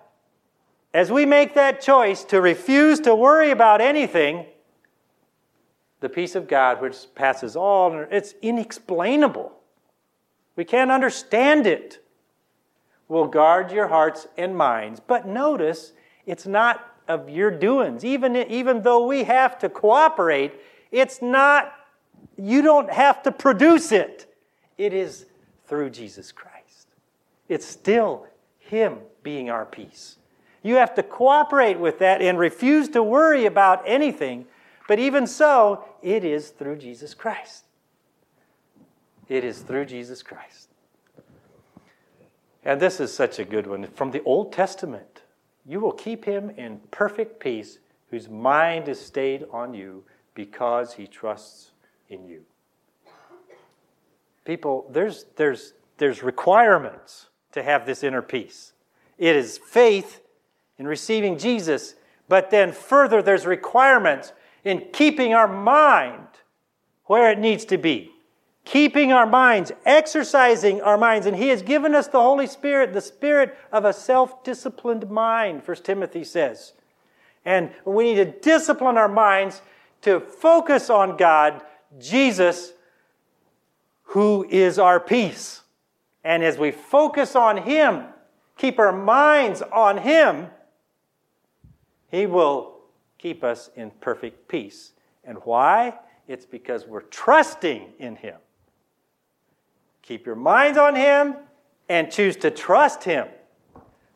as 0.93 1.11
we 1.11 1.27
make 1.27 1.55
that 1.55 1.81
choice 1.81 2.23
to 2.25 2.41
refuse 2.41 3.01
to 3.01 3.15
worry 3.15 3.51
about 3.51 3.81
anything, 3.81 4.47
the 6.01 6.09
peace 6.09 6.35
of 6.35 6.47
God, 6.47 6.81
which 6.81 6.97
passes 7.15 7.57
all, 7.57 8.07
it's 8.11 8.35
inexplainable. 8.43 9.53
We 10.55 10.65
can't 10.65 10.91
understand 10.91 11.67
it. 11.67 12.05
Will 13.09 13.27
guard 13.27 13.73
your 13.73 13.89
hearts 13.89 14.29
and 14.37 14.57
minds. 14.57 15.01
But 15.01 15.27
notice, 15.27 15.93
it's 16.27 16.47
not 16.47 16.95
of 17.09 17.29
your 17.29 17.51
doings. 17.51 18.05
Even, 18.05 18.37
even 18.37 18.83
though 18.83 19.07
we 19.07 19.25
have 19.25 19.59
to 19.59 19.69
cooperate, 19.69 20.53
it's 20.91 21.21
not, 21.21 21.73
you 22.37 22.63
don't 22.63 22.91
have 22.91 23.23
to 23.25 23.33
produce 23.33 23.93
it. 23.93 24.33
It 24.79 24.93
is 24.93 25.27
through 25.67 25.91
Jesus 25.91 26.33
Christ. 26.33 26.89
It's 27.49 27.67
still 27.67 28.27
Him 28.59 28.99
being 29.23 29.51
our 29.51 29.67
peace. 29.67 30.17
You 30.63 30.77
have 30.77 30.95
to 30.95 31.03
cooperate 31.03 31.79
with 31.79 31.99
that 31.99 32.23
and 32.23 32.39
refuse 32.39 32.89
to 32.91 33.03
worry 33.03 33.45
about 33.45 33.83
anything, 33.87 34.47
but 34.89 34.99
even 34.99 35.27
so, 35.27 35.85
it 36.03 36.25
is 36.25 36.51
through 36.51 36.77
Jesus 36.77 37.13
Christ. 37.13 37.65
It 39.29 39.45
is 39.45 39.61
through 39.61 39.87
Jesus 39.87 40.23
Christ. 40.23 40.69
And 42.65 42.81
this 42.81 42.99
is 43.01 43.13
such 43.13 43.39
a 43.39 43.45
good 43.45 43.67
one. 43.67 43.87
From 43.89 44.11
the 44.11 44.23
Old 44.23 44.53
Testament, 44.53 45.23
you 45.67 45.81
will 45.81 45.93
keep 45.93 46.25
him 46.25 46.51
in 46.51 46.81
perfect 46.91 47.41
peace 47.41 47.79
whose 48.11 48.29
mind 48.29 48.89
is 48.89 49.01
stayed 49.01 49.45
on 49.51 49.75
you 49.75 50.05
because 50.35 50.95
he 50.95 51.07
trusts 51.07 51.71
in 52.09 52.27
you. 52.27 52.43
People, 54.45 54.87
there's, 54.91 55.25
there's, 55.37 55.73
there's 55.97 56.23
requirements 56.23 57.29
to 57.53 57.63
have 57.63 57.87
this 57.87 58.03
inner 58.03 58.23
peace. 58.23 58.73
It 59.17 59.37
is 59.37 59.59
faith 59.59 60.21
in 60.79 60.87
receiving 60.87 61.39
Jesus, 61.39 61.95
but 62.29 62.51
then 62.51 62.73
further, 62.73 63.23
there's 63.23 63.47
requirements 63.47 64.33
in 64.65 64.87
keeping 64.93 65.35
our 65.35 65.49
mind 65.49 66.27
where 67.07 67.31
it 67.31 67.39
needs 67.39 67.65
to 67.67 67.79
be. 67.79 68.14
Keeping 68.65 69.13
our 69.13 69.27
minds, 69.27 69.73
exercising 69.85 70.81
our 70.81 70.97
minds. 70.97 71.27
And 71.27 71.37
He 71.37 71.49
has 71.49 71.63
given 71.63 71.95
us 71.95 72.07
the 72.07 72.21
Holy 72.21 72.47
Spirit, 72.47 72.93
the 72.93 73.01
spirit 73.01 73.57
of 73.71 73.85
a 73.85 73.93
self 73.93 74.43
disciplined 74.43 75.11
mind, 75.11 75.65
First 75.65 75.85
Timothy 75.85 76.25
says. 76.25 76.73
And 77.45 77.71
we 77.85 78.05
need 78.05 78.15
to 78.17 78.41
discipline 78.41 78.97
our 78.97 79.09
minds 79.09 79.61
to 80.03 80.21
focus 80.21 80.89
on 80.91 81.17
God, 81.17 81.63
Jesus, 81.99 82.73
who 84.03 84.47
is 84.49 84.79
our 84.79 84.99
peace. 84.99 85.63
And 86.23 86.43
as 86.43 86.57
we 86.57 86.71
focus 86.71 87.37
on 87.37 87.59
Him, 87.59 88.05
keep 88.57 88.79
our 88.79 88.93
minds 88.93 89.61
on 89.61 89.99
Him, 89.99 90.49
He 92.11 92.27
will 92.27 92.79
keep 93.19 93.45
us 93.45 93.71
in 93.77 93.91
perfect 94.01 94.49
peace. 94.49 94.93
And 95.25 95.39
why? 95.45 95.99
It's 96.29 96.47
because 96.47 96.87
we're 96.87 97.03
trusting 97.03 97.93
in 97.99 98.17
Him. 98.17 98.37
Keep 100.07 100.27
your 100.27 100.37
minds 100.37 100.77
on 100.77 100.95
Him 100.95 101.35
and 101.89 102.11
choose 102.11 102.37
to 102.37 102.51
trust 102.51 103.05
Him. 103.05 103.27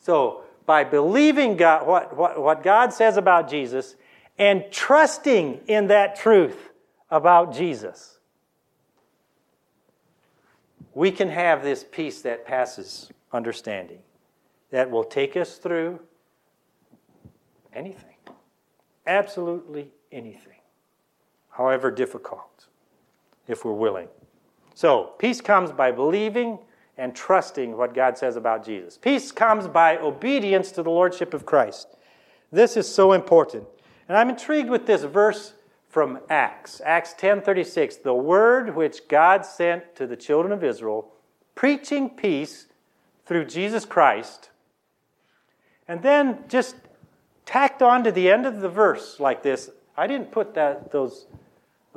So, 0.00 0.42
by 0.66 0.84
believing 0.84 1.56
God, 1.56 1.86
what, 1.86 2.14
what, 2.14 2.40
what 2.40 2.62
God 2.62 2.92
says 2.92 3.16
about 3.16 3.48
Jesus 3.48 3.96
and 4.38 4.64
trusting 4.70 5.62
in 5.66 5.86
that 5.86 6.14
truth 6.14 6.70
about 7.10 7.54
Jesus, 7.54 8.18
we 10.94 11.10
can 11.10 11.30
have 11.30 11.62
this 11.62 11.84
peace 11.90 12.20
that 12.22 12.44
passes 12.44 13.10
understanding, 13.32 14.00
that 14.70 14.90
will 14.90 15.04
take 15.04 15.36
us 15.36 15.56
through 15.56 16.00
anything. 17.72 18.16
Absolutely 19.06 19.90
anything. 20.12 20.60
However 21.48 21.90
difficult, 21.90 22.66
if 23.46 23.64
we're 23.64 23.72
willing. 23.72 24.08
So, 24.78 25.14
peace 25.18 25.40
comes 25.40 25.72
by 25.72 25.90
believing 25.90 26.60
and 26.96 27.12
trusting 27.12 27.76
what 27.76 27.94
God 27.94 28.16
says 28.16 28.36
about 28.36 28.64
Jesus. 28.64 28.96
Peace 28.96 29.32
comes 29.32 29.66
by 29.66 29.98
obedience 29.98 30.70
to 30.70 30.84
the 30.84 30.90
Lordship 30.90 31.34
of 31.34 31.44
Christ. 31.44 31.96
This 32.52 32.76
is 32.76 32.86
so 32.86 33.12
important. 33.12 33.64
And 34.08 34.16
I'm 34.16 34.30
intrigued 34.30 34.70
with 34.70 34.86
this 34.86 35.02
verse 35.02 35.54
from 35.88 36.20
Acts. 36.30 36.80
Acts 36.84 37.12
10:36, 37.14 37.96
the 37.96 38.14
word 38.14 38.76
which 38.76 39.08
God 39.08 39.44
sent 39.44 39.96
to 39.96 40.06
the 40.06 40.14
children 40.16 40.52
of 40.52 40.62
Israel, 40.62 41.12
preaching 41.56 42.08
peace 42.08 42.68
through 43.26 43.46
Jesus 43.46 43.84
Christ. 43.84 44.50
And 45.88 46.02
then 46.02 46.44
just 46.46 46.76
tacked 47.44 47.82
on 47.82 48.04
to 48.04 48.12
the 48.12 48.30
end 48.30 48.46
of 48.46 48.60
the 48.60 48.68
verse 48.68 49.18
like 49.18 49.42
this. 49.42 49.70
I 49.96 50.06
didn't 50.06 50.30
put 50.30 50.54
that 50.54 50.92
those 50.92 51.26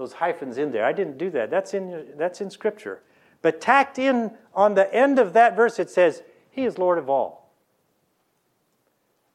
those 0.02 0.14
hyphens 0.14 0.58
in 0.58 0.72
there. 0.72 0.84
I 0.84 0.94
didn't 0.94 1.20
do 1.20 1.30
that. 1.30 1.52
That's 1.52 1.76
in 1.76 2.08
that's 2.18 2.42
in 2.42 2.50
scripture. 2.50 3.04
But 3.44 3.62
tacked 3.62 4.00
in 4.00 4.32
on 4.56 4.74
the 4.74 4.92
end 4.92 5.20
of 5.20 5.34
that 5.34 5.56
verse, 5.56 5.78
it 5.78 5.92
says, 5.92 6.24
He 6.50 6.64
is 6.66 6.80
Lord 6.80 6.98
of 6.98 7.08
all. 7.08 7.54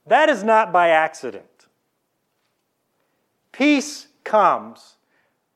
That 0.08 0.28
is 0.28 0.42
not 0.42 0.72
by 0.72 0.88
accident. 0.88 1.68
Peace 3.52 4.08
comes 4.24 4.96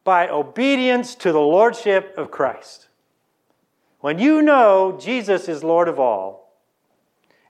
by 0.05 0.29
obedience 0.29 1.17
to 1.17 1.33
the 1.33 1.41
Lordship 1.41 2.15
of 2.17 2.31
Christ. 2.31 2.87
When 3.99 4.21
you 4.21 4.43
know 4.43 4.97
Jesus 4.99 5.49
is 5.49 5.65
Lord 5.65 5.89
of 5.89 5.99
all, 5.99 6.57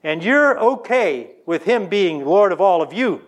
and 0.02 0.24
you're 0.24 0.58
okay 0.58 1.32
with 1.44 1.64
Him 1.64 1.88
being 1.90 2.24
Lord 2.24 2.52
of 2.52 2.60
all 2.62 2.80
of 2.80 2.94
you, 2.94 3.20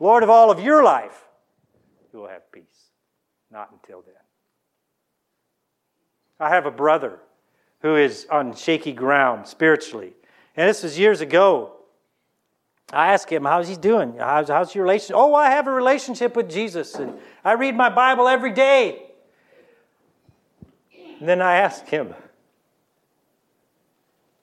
Lord 0.00 0.24
of 0.24 0.30
all 0.30 0.50
of 0.50 0.58
your 0.58 0.82
life, 0.82 1.28
you 2.12 2.18
will 2.18 2.28
have 2.28 2.50
peace. 2.50 2.83
Not 3.54 3.70
until 3.70 4.02
then. 4.02 4.14
I 6.40 6.48
have 6.50 6.66
a 6.66 6.72
brother 6.72 7.20
who 7.82 7.94
is 7.94 8.26
on 8.28 8.56
shaky 8.56 8.92
ground 8.92 9.46
spiritually. 9.46 10.12
And 10.56 10.68
this 10.68 10.82
was 10.82 10.98
years 10.98 11.20
ago. 11.20 11.72
I 12.92 13.12
asked 13.12 13.30
him, 13.30 13.44
How's 13.44 13.68
he 13.68 13.76
doing? 13.76 14.16
How's, 14.18 14.48
how's 14.48 14.74
your 14.74 14.82
relationship? 14.82 15.16
Oh, 15.16 15.34
I 15.34 15.50
have 15.50 15.68
a 15.68 15.70
relationship 15.70 16.34
with 16.34 16.50
Jesus, 16.50 16.96
and 16.96 17.14
I 17.44 17.52
read 17.52 17.76
my 17.76 17.88
Bible 17.88 18.26
every 18.26 18.52
day. 18.52 19.04
And 21.20 21.28
then 21.28 21.40
I 21.40 21.56
asked 21.56 21.88
him, 21.88 22.12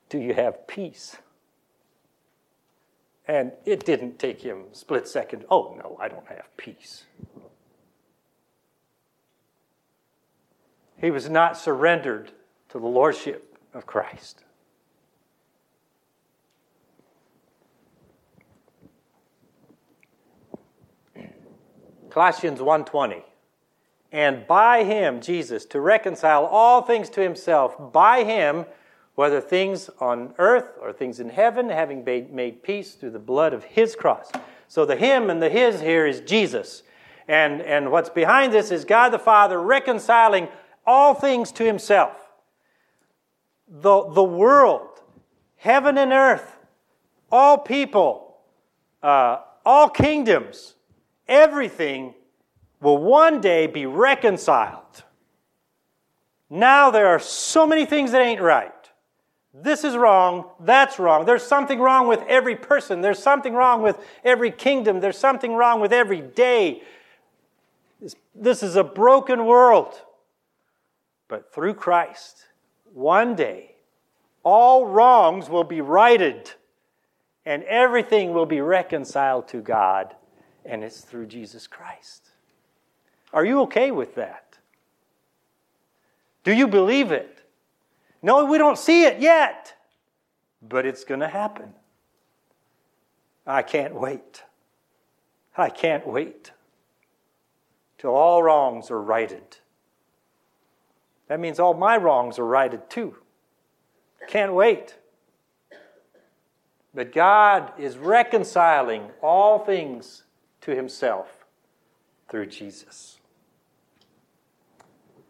Do 0.08 0.18
you 0.18 0.32
have 0.32 0.66
peace? 0.66 1.16
And 3.28 3.52
it 3.66 3.84
didn't 3.84 4.18
take 4.18 4.40
him 4.40 4.64
split 4.72 5.06
second. 5.06 5.44
Oh, 5.50 5.76
no, 5.78 5.98
I 6.00 6.08
don't 6.08 6.26
have 6.26 6.48
peace. 6.56 7.04
He 11.02 11.10
was 11.10 11.28
not 11.28 11.58
surrendered 11.58 12.30
to 12.68 12.78
the 12.78 12.86
lordship 12.86 13.58
of 13.74 13.86
Christ. 13.86 14.44
Colossians 22.08 22.60
1:20 22.60 23.24
and 24.12 24.46
by 24.46 24.84
him 24.84 25.22
Jesus 25.22 25.64
to 25.64 25.80
reconcile 25.80 26.44
all 26.44 26.82
things 26.82 27.08
to 27.10 27.22
himself 27.22 27.74
by 27.92 28.22
him 28.22 28.66
whether 29.14 29.40
things 29.40 29.90
on 29.98 30.34
earth 30.38 30.76
or 30.80 30.92
things 30.92 31.18
in 31.18 31.30
heaven 31.30 31.70
having 31.70 32.04
made 32.04 32.62
peace 32.62 32.94
through 32.94 33.10
the 33.10 33.18
blood 33.18 33.52
of 33.52 33.64
his 33.64 33.96
cross. 33.96 34.30
So 34.68 34.84
the 34.84 34.96
him 34.96 35.30
and 35.30 35.42
the 35.42 35.50
his 35.50 35.80
here 35.80 36.06
is 36.06 36.20
Jesus. 36.20 36.82
And 37.26 37.60
and 37.62 37.90
what's 37.90 38.10
behind 38.10 38.52
this 38.52 38.70
is 38.70 38.84
God 38.84 39.08
the 39.08 39.18
Father 39.18 39.60
reconciling 39.60 40.48
all 40.86 41.14
things 41.14 41.52
to 41.52 41.64
himself. 41.64 42.16
The, 43.68 44.10
the 44.10 44.22
world, 44.22 45.00
heaven 45.56 45.96
and 45.96 46.12
earth, 46.12 46.56
all 47.30 47.58
people, 47.58 48.36
uh, 49.02 49.38
all 49.64 49.88
kingdoms, 49.88 50.74
everything 51.26 52.14
will 52.80 52.98
one 52.98 53.40
day 53.40 53.66
be 53.66 53.86
reconciled. 53.86 55.04
Now 56.50 56.90
there 56.90 57.06
are 57.06 57.18
so 57.18 57.66
many 57.66 57.86
things 57.86 58.12
that 58.12 58.20
ain't 58.20 58.40
right. 58.42 58.72
This 59.54 59.84
is 59.84 59.96
wrong, 59.96 60.50
that's 60.60 60.98
wrong. 60.98 61.26
There's 61.26 61.42
something 61.42 61.78
wrong 61.78 62.08
with 62.08 62.20
every 62.26 62.56
person. 62.56 63.02
There's 63.02 63.22
something 63.22 63.52
wrong 63.54 63.82
with 63.82 63.98
every 64.24 64.50
kingdom. 64.50 65.00
There's 65.00 65.18
something 65.18 65.54
wrong 65.54 65.80
with 65.80 65.92
every 65.92 66.20
day. 66.20 66.82
This, 68.00 68.16
this 68.34 68.62
is 68.62 68.76
a 68.76 68.84
broken 68.84 69.44
world. 69.44 69.94
But 71.28 71.52
through 71.52 71.74
Christ, 71.74 72.46
one 72.92 73.34
day, 73.34 73.76
all 74.42 74.86
wrongs 74.86 75.48
will 75.48 75.64
be 75.64 75.80
righted 75.80 76.52
and 77.44 77.62
everything 77.64 78.32
will 78.32 78.46
be 78.46 78.60
reconciled 78.60 79.48
to 79.48 79.60
God, 79.60 80.14
and 80.64 80.84
it's 80.84 81.00
through 81.00 81.26
Jesus 81.26 81.66
Christ. 81.66 82.30
Are 83.32 83.44
you 83.44 83.62
okay 83.62 83.90
with 83.90 84.14
that? 84.14 84.58
Do 86.44 86.52
you 86.52 86.68
believe 86.68 87.10
it? 87.10 87.40
No, 88.22 88.44
we 88.44 88.58
don't 88.58 88.78
see 88.78 89.04
it 89.04 89.20
yet, 89.20 89.74
but 90.60 90.86
it's 90.86 91.04
going 91.04 91.20
to 91.20 91.28
happen. 91.28 91.72
I 93.46 93.62
can't 93.62 93.94
wait. 93.94 94.44
I 95.56 95.68
can't 95.68 96.06
wait 96.06 96.52
till 97.98 98.14
all 98.14 98.42
wrongs 98.42 98.90
are 98.90 99.02
righted 99.02 99.58
that 101.32 101.40
means 101.40 101.58
all 101.58 101.72
my 101.72 101.96
wrongs 101.96 102.38
are 102.38 102.44
righted 102.44 102.90
too. 102.90 103.16
Can't 104.28 104.52
wait. 104.52 104.98
But 106.92 107.10
God 107.10 107.72
is 107.78 107.96
reconciling 107.96 109.08
all 109.22 109.58
things 109.58 110.24
to 110.60 110.76
Himself 110.76 111.46
through 112.28 112.48
Jesus. 112.48 113.18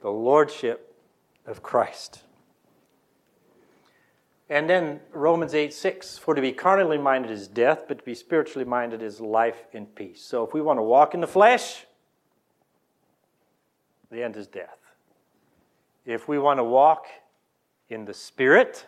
The 0.00 0.10
Lordship 0.10 0.92
of 1.46 1.62
Christ. 1.62 2.24
And 4.50 4.68
then 4.68 4.98
Romans 5.12 5.54
8 5.54 5.72
6 5.72 6.18
For 6.18 6.34
to 6.34 6.42
be 6.42 6.50
carnally 6.50 6.98
minded 6.98 7.30
is 7.30 7.46
death, 7.46 7.84
but 7.86 7.98
to 8.00 8.04
be 8.04 8.16
spiritually 8.16 8.64
minded 8.64 9.02
is 9.02 9.20
life 9.20 9.66
and 9.72 9.94
peace. 9.94 10.20
So 10.20 10.42
if 10.42 10.52
we 10.52 10.62
want 10.62 10.80
to 10.80 10.82
walk 10.82 11.14
in 11.14 11.20
the 11.20 11.28
flesh, 11.28 11.86
the 14.10 14.24
end 14.24 14.36
is 14.36 14.48
death. 14.48 14.81
If 16.04 16.28
we 16.28 16.38
want 16.38 16.58
to 16.58 16.64
walk 16.64 17.06
in 17.88 18.04
the 18.04 18.14
Spirit, 18.14 18.86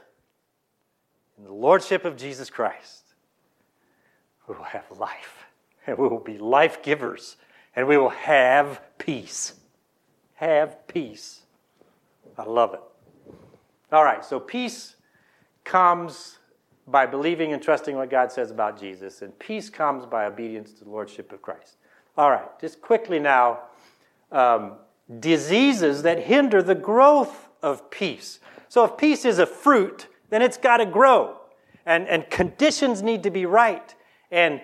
in 1.39 1.45
the 1.45 1.53
Lordship 1.53 2.05
of 2.05 2.17
Jesus 2.17 2.51
Christ, 2.51 3.15
we 4.49 4.55
will 4.55 4.65
have 4.65 4.85
life. 4.99 5.47
And 5.87 5.99
we 5.99 6.09
will 6.09 6.21
be 6.21 6.39
life 6.39 6.83
givers. 6.83 7.37
And 7.77 7.87
we 7.87 7.97
will 7.97 8.09
have 8.09 8.81
peace. 8.99 9.55
Have 10.35 10.87
peace. 10.89 11.43
I 12.39 12.45
love 12.45 12.75
it. 12.75 12.81
All 13.93 14.05
right, 14.05 14.25
so 14.25 14.41
peace 14.41 14.97
comes 15.63 16.39
by 16.87 17.07
believing 17.07 17.53
and 17.53 17.63
trusting 17.63 17.97
what 17.97 18.11
God 18.11 18.31
says 18.31 18.51
about 18.51 18.79
Jesus, 18.79 19.23
and 19.23 19.39
peace 19.39 19.71
comes 19.71 20.05
by 20.05 20.27
obedience 20.27 20.73
to 20.73 20.85
the 20.85 20.91
Lordship 20.91 21.33
of 21.33 21.41
Christ. 21.41 21.77
All 22.17 22.31
right, 22.31 22.47
just 22.61 22.83
quickly 22.83 23.19
now. 23.19 23.61
Um, 24.31 24.73
diseases 25.21 26.03
that 26.03 26.25
hinder 26.25 26.63
the 26.63 26.75
growth 26.75 27.49
of 27.63 27.91
peace. 27.91 28.41
So, 28.69 28.85
if 28.85 28.97
peace 28.97 29.25
is 29.25 29.39
a 29.39 29.47
fruit, 29.47 30.09
then 30.31 30.43
it's 30.43 30.57
got 30.57 30.79
to 30.79 30.87
grow. 30.87 31.37
And, 31.87 32.09
and 32.09 32.29
conditions 32.31 33.03
need 33.03 33.23
to 33.25 33.31
be 33.31 33.47
right. 33.47 33.95
And 34.31 34.61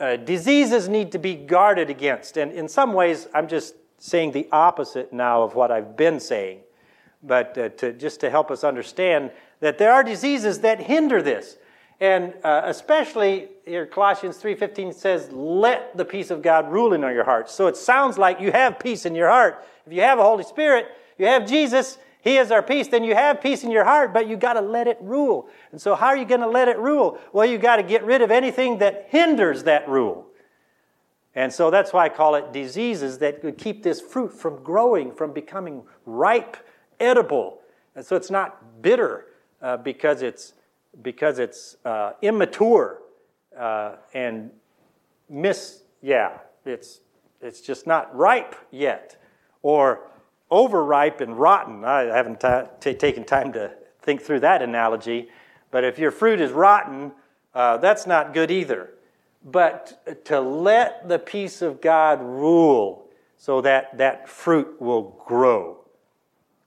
uh, 0.00 0.16
diseases 0.16 0.88
need 0.88 1.12
to 1.12 1.18
be 1.18 1.34
guarded 1.34 1.88
against. 1.88 2.36
And 2.36 2.52
in 2.52 2.68
some 2.68 2.92
ways, 2.92 3.28
I'm 3.32 3.46
just 3.46 3.74
saying 3.98 4.32
the 4.32 4.48
opposite 4.50 5.12
now 5.12 5.42
of 5.42 5.54
what 5.54 5.70
I've 5.70 5.96
been 5.96 6.18
saying. 6.18 6.60
But 7.22 7.56
uh, 7.56 7.68
to, 7.68 7.92
just 7.92 8.18
to 8.20 8.30
help 8.30 8.50
us 8.50 8.64
understand 8.64 9.30
that 9.60 9.78
there 9.78 9.92
are 9.92 10.02
diseases 10.02 10.58
that 10.60 10.80
hinder 10.80 11.22
this. 11.22 11.56
And 12.02 12.34
uh, 12.42 12.62
especially 12.64 13.46
here, 13.64 13.86
Colossians 13.86 14.36
3.15 14.42 14.92
says, 14.92 15.30
let 15.30 15.96
the 15.96 16.04
peace 16.04 16.32
of 16.32 16.42
God 16.42 16.72
rule 16.72 16.94
in 16.94 17.00
your 17.02 17.22
hearts. 17.22 17.54
So 17.54 17.68
it 17.68 17.76
sounds 17.76 18.18
like 18.18 18.40
you 18.40 18.50
have 18.50 18.80
peace 18.80 19.06
in 19.06 19.14
your 19.14 19.28
heart. 19.28 19.64
If 19.86 19.92
you 19.92 20.00
have 20.00 20.18
a 20.18 20.22
Holy 20.24 20.42
Spirit, 20.42 20.88
you 21.16 21.26
have 21.26 21.46
Jesus, 21.46 21.98
He 22.20 22.38
is 22.38 22.50
our 22.50 22.60
peace, 22.60 22.88
then 22.88 23.04
you 23.04 23.14
have 23.14 23.40
peace 23.40 23.62
in 23.62 23.70
your 23.70 23.84
heart, 23.84 24.12
but 24.12 24.26
you 24.26 24.36
got 24.36 24.54
to 24.54 24.60
let 24.60 24.88
it 24.88 24.98
rule. 25.00 25.48
And 25.70 25.80
so 25.80 25.94
how 25.94 26.08
are 26.08 26.16
you 26.16 26.24
going 26.24 26.40
to 26.40 26.48
let 26.48 26.66
it 26.66 26.76
rule? 26.76 27.20
Well, 27.32 27.46
you 27.46 27.56
got 27.56 27.76
to 27.76 27.84
get 27.84 28.02
rid 28.02 28.20
of 28.20 28.32
anything 28.32 28.78
that 28.78 29.06
hinders 29.10 29.62
that 29.62 29.88
rule. 29.88 30.26
And 31.36 31.52
so 31.52 31.70
that's 31.70 31.92
why 31.92 32.06
I 32.06 32.08
call 32.08 32.34
it 32.34 32.52
diseases 32.52 33.18
that 33.18 33.42
could 33.42 33.58
keep 33.58 33.84
this 33.84 34.00
fruit 34.00 34.34
from 34.34 34.60
growing, 34.64 35.12
from 35.12 35.32
becoming 35.32 35.84
ripe, 36.04 36.56
edible. 36.98 37.60
And 37.94 38.04
so 38.04 38.16
it's 38.16 38.30
not 38.30 38.82
bitter 38.82 39.26
uh, 39.62 39.76
because 39.76 40.22
it's 40.22 40.54
because 41.00 41.38
it's 41.38 41.76
uh, 41.84 42.12
immature 42.20 43.00
uh, 43.58 43.96
and 44.12 44.50
miss, 45.28 45.82
yeah, 46.02 46.38
it's, 46.64 47.00
it's 47.40 47.60
just 47.60 47.86
not 47.86 48.14
ripe 48.14 48.54
yet, 48.70 49.16
or 49.62 50.10
overripe 50.50 51.20
and 51.20 51.38
rotten. 51.38 51.84
I 51.84 52.02
haven't 52.02 52.40
t- 52.80 52.94
taken 52.94 53.24
time 53.24 53.52
to 53.54 53.72
think 54.02 54.22
through 54.22 54.40
that 54.40 54.62
analogy, 54.62 55.28
but 55.70 55.84
if 55.84 55.98
your 55.98 56.10
fruit 56.10 56.40
is 56.40 56.52
rotten, 56.52 57.12
uh, 57.54 57.78
that's 57.78 58.06
not 58.06 58.34
good 58.34 58.50
either. 58.50 58.90
But 59.44 60.24
to 60.26 60.40
let 60.40 61.08
the 61.08 61.18
peace 61.18 61.62
of 61.62 61.80
God 61.80 62.22
rule 62.22 63.08
so 63.36 63.60
that 63.62 63.98
that 63.98 64.28
fruit 64.28 64.80
will 64.80 65.20
grow. 65.26 65.78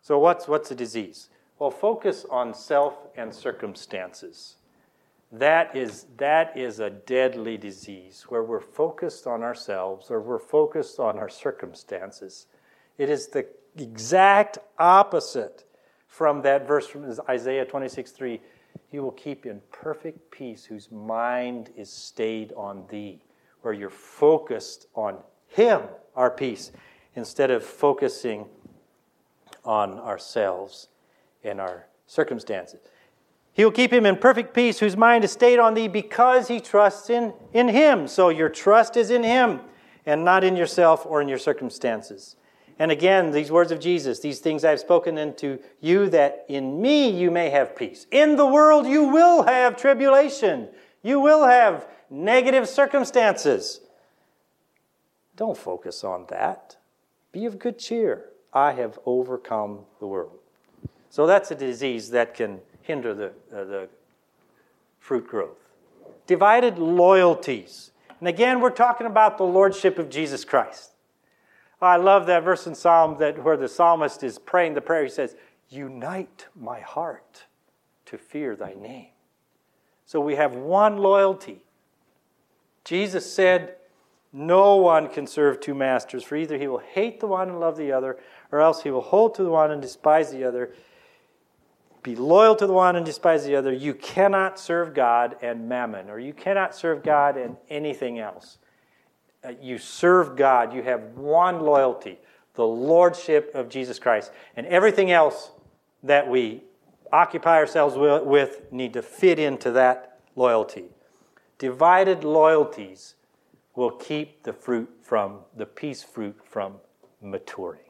So, 0.02 0.20
what's, 0.20 0.48
what's 0.48 0.70
a 0.72 0.76
disease? 0.76 1.30
Well, 1.58 1.72
focus 1.72 2.26
on 2.30 2.54
self 2.54 3.08
and 3.16 3.34
circumstances. 3.34 4.58
That 5.32 5.76
is, 5.76 6.06
that 6.18 6.58
is 6.58 6.80
a 6.80 6.90
deadly 6.90 7.58
disease 7.58 8.26
where 8.30 8.44
we're 8.44 8.60
focused 8.60 9.26
on 9.26 9.42
ourselves 9.42 10.12
or 10.12 10.22
we're 10.22 10.40
focused 10.40 11.00
on 11.00 11.18
our 11.18 11.30
circumstances. 11.30 12.48
It 12.98 13.10
is 13.10 13.28
the 13.28 13.46
exact 13.78 14.60
opposite 14.78 15.66
from 16.08 16.42
that 16.44 16.68
verse 16.68 16.88
from 16.88 17.12
Isaiah 17.30 17.66
26 17.66 18.12
3. 18.12 18.42
He 18.92 19.00
will 19.00 19.12
keep 19.12 19.46
in 19.46 19.62
perfect 19.72 20.32
peace 20.32 20.66
whose 20.66 20.92
mind 20.92 21.70
is 21.76 21.92
stayed 21.92 22.54
on 22.54 22.86
thee, 22.90 23.22
where 23.62 23.74
you're 23.74 23.90
focused 23.90 24.88
on 24.94 25.18
Him, 25.48 25.82
our 26.16 26.30
peace, 26.30 26.72
instead 27.16 27.50
of 27.50 27.64
focusing 27.64 28.46
on 29.64 30.00
ourselves 30.00 30.90
and 31.46 31.62
our 31.62 31.88
circumstances. 32.08 32.80
He 33.54 33.64
will 33.64 33.72
keep 33.72 33.94
him 33.94 34.06
in 34.06 34.18
perfect 34.18 34.54
peace 34.54 34.80
whose 34.80 34.98
mind 34.98 35.24
is 35.24 35.32
stayed 35.32 35.60
on 35.60 35.76
thee 35.76 35.88
because 35.88 36.50
he 36.50 36.60
trusts 36.60 37.10
in, 37.10 37.34
in 37.54 37.70
him. 37.70 38.08
So 38.08 38.28
your 38.30 38.50
trust 38.50 38.98
is 38.98 39.10
in 39.10 39.24
him 39.24 39.62
and 40.06 40.26
not 40.26 40.44
in 40.44 40.58
yourself 40.58 41.06
or 41.06 41.22
in 41.22 41.30
your 41.30 41.38
circumstances. 41.38 42.36
And 42.78 42.92
again, 42.92 43.32
these 43.32 43.52
words 43.52 43.72
of 43.72 43.80
Jesus, 43.80 44.20
these 44.20 44.40
things 44.40 44.66
I've 44.66 44.82
spoken 44.82 45.18
unto 45.18 45.60
you, 45.80 46.10
that 46.10 46.46
in 46.50 46.82
me 46.82 47.10
you 47.10 47.32
may 47.32 47.50
have 47.50 47.76
peace. 47.76 48.06
In 48.12 48.36
the 48.36 48.46
world 48.46 48.86
you 48.86 49.04
will 49.06 49.44
have 49.44 49.78
tribulation, 49.78 50.68
you 51.02 51.22
will 51.22 51.46
have 51.46 51.88
negative 52.10 52.68
circumstances. 52.68 53.80
Don't 55.38 55.58
focus 55.58 56.04
on 56.04 56.26
that. 56.30 56.76
Be 57.32 57.46
of 57.46 57.60
good 57.60 57.80
cheer. 57.80 58.26
I 58.54 58.74
have 58.74 59.00
overcome 59.06 59.86
the 60.00 60.08
world. 60.08 60.40
So 61.16 61.26
that's 61.26 61.50
a 61.50 61.56
disease 61.56 62.10
that 62.10 62.34
can 62.34 62.60
hinder 62.82 63.14
the, 63.14 63.28
uh, 63.28 63.64
the 63.64 63.90
fruit 65.00 65.26
growth. 65.26 65.56
Divided 66.28 66.78
loyalties. 66.78 67.92
And 68.20 68.28
again, 68.28 68.60
we're 68.60 68.70
talking 68.70 69.08
about 69.08 69.38
the 69.38 69.46
lordship 69.46 69.98
of 69.98 70.10
Jesus 70.10 70.44
Christ. 70.44 70.92
I 71.82 71.96
love 71.96 72.26
that 72.26 72.44
verse 72.44 72.68
in 72.68 72.76
Psalm 72.76 73.16
that 73.20 73.42
where 73.42 73.56
the 73.56 73.70
psalmist 73.70 74.24
is 74.24 74.38
praying 74.38 74.74
the 74.74 74.82
prayer. 74.82 75.04
He 75.04 75.10
says, 75.10 75.38
Unite 75.70 76.48
my 76.54 76.82
heart 76.82 77.46
to 78.08 78.18
fear 78.18 78.58
thy 78.58 78.74
name. 78.74 79.12
So 80.06 80.20
we 80.20 80.36
have 80.36 80.58
one 80.58 80.98
loyalty. 80.98 81.62
Jesus 82.84 83.34
said, 83.34 83.78
No 84.34 84.76
one 84.76 85.08
can 85.08 85.28
serve 85.28 85.62
two 85.62 85.76
masters, 85.76 86.26
for 86.26 86.36
either 86.36 86.58
he 86.58 86.68
will 86.68 86.80
hate 86.80 87.22
the 87.22 87.28
one 87.28 87.48
and 87.48 87.62
love 87.62 87.78
the 87.78 87.94
other, 87.94 88.18
or 88.52 88.60
else 88.60 88.84
he 88.84 88.92
will 88.92 89.00
hold 89.00 89.34
to 89.36 89.44
the 89.44 89.50
one 89.50 89.72
and 89.72 89.82
despise 89.82 90.30
the 90.30 90.44
other 90.44 90.74
be 92.06 92.16
loyal 92.16 92.56
to 92.56 92.68
the 92.68 92.74
one 92.74 92.96
and 92.96 93.04
despise 93.04 93.44
the 93.46 93.56
other. 93.56 93.74
You 93.74 93.96
cannot 93.96 94.60
serve 94.60 94.94
God 94.94 95.38
and 95.42 95.68
mammon, 95.68 96.08
or 96.08 96.20
you 96.20 96.34
cannot 96.34 96.76
serve 96.76 97.02
God 97.02 97.36
and 97.36 97.58
anything 97.68 98.20
else. 98.20 98.60
Uh, 99.44 99.54
you 99.60 99.80
serve 99.80 100.36
God, 100.36 100.72
you 100.72 100.84
have 100.84 101.02
one 101.16 101.62
loyalty 101.62 102.20
the 102.54 102.66
lordship 102.66 103.52
of 103.54 103.70
Jesus 103.70 104.00
Christ. 104.00 104.32
And 104.56 104.66
everything 104.68 105.12
else 105.12 105.52
that 106.04 106.28
we 106.28 106.64
occupy 107.12 107.58
ourselves 107.58 107.96
with 107.98 108.72
need 108.72 108.94
to 108.94 109.02
fit 109.02 109.40
into 109.40 109.72
that 109.72 110.20
loyalty. 110.36 110.86
Divided 111.58 112.24
loyalties 112.24 113.16
will 113.76 113.92
keep 113.92 114.44
the 114.44 114.54
fruit 114.54 114.90
from, 115.02 115.40
the 115.58 115.66
peace 115.66 116.04
fruit 116.04 116.38
from 116.46 116.76
maturing. 117.22 117.85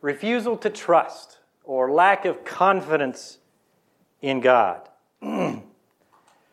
Refusal 0.00 0.56
to 0.58 0.70
trust 0.70 1.38
or 1.64 1.90
lack 1.90 2.24
of 2.24 2.44
confidence 2.44 3.38
in 4.20 4.40
God. 4.40 4.88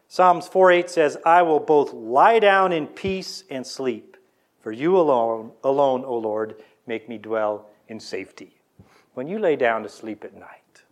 Psalms 0.07 0.47
4:8 0.47 0.89
says, 0.89 1.17
"I 1.25 1.41
will 1.41 1.59
both 1.59 1.93
lie 1.93 2.39
down 2.39 2.71
in 2.71 2.87
peace 2.87 3.43
and 3.49 3.65
sleep, 3.65 4.17
for 4.59 4.71
you 4.71 4.97
alone, 4.97 5.51
alone, 5.63 6.05
O 6.05 6.17
Lord, 6.17 6.61
make 6.85 7.09
me 7.09 7.17
dwell 7.17 7.69
in 7.87 7.99
safety." 7.99 8.59
When 9.13 9.27
you 9.27 9.39
lay 9.39 9.55
down 9.55 9.83
to 9.83 9.89
sleep 9.89 10.23
at 10.23 10.33
night, 10.33 10.83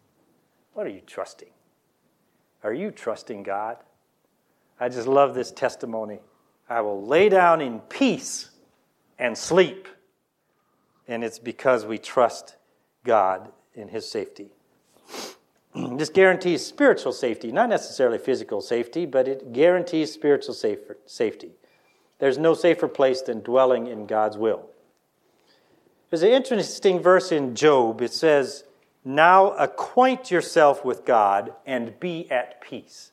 what 0.74 0.86
are 0.86 0.90
you 0.90 1.02
trusting? 1.02 1.52
Are 2.64 2.74
you 2.74 2.92
trusting 2.92 3.44
God? 3.44 3.78
I 4.80 4.90
just 4.90 5.08
love 5.08 5.36
this 5.36 5.52
testimony. 5.52 6.20
I 6.70 6.82
will 6.82 7.06
lay 7.06 7.30
down 7.30 7.62
in 7.62 7.82
peace 7.82 8.50
and 9.20 9.38
sleep 9.38 9.88
and 11.08 11.24
it's 11.24 11.40
because 11.40 11.86
we 11.86 11.98
trust 11.98 12.56
God 13.04 13.52
in 13.74 13.90
His 13.90 14.10
safety. 14.10 14.52
this 15.76 16.10
guarantees 16.10 16.66
spiritual 16.66 17.14
safety, 17.14 17.52
not 17.52 17.70
necessarily 17.70 18.18
physical 18.18 18.62
safety, 18.62 19.06
but 19.06 19.28
it 19.28 19.54
guarantees 19.54 20.12
spiritual 20.12 20.56
safety. 21.06 21.52
There's 22.20 22.38
no 22.38 22.54
safer 22.54 22.88
place 22.88 23.22
than 23.22 23.42
dwelling 23.42 23.88
in 23.88 24.06
God's 24.06 24.38
will. 24.38 24.70
There's 26.10 26.24
an 26.24 26.30
interesting 26.30 27.00
verse 27.00 27.32
in 27.32 27.56
Job. 27.56 28.02
It 28.02 28.14
says, 28.14 28.66
Now 29.04 29.52
acquaint 29.54 30.30
yourself 30.30 30.86
with 30.86 31.06
God 31.06 31.54
and 31.66 32.00
be 32.00 32.30
at 32.30 32.62
peace. 32.62 33.12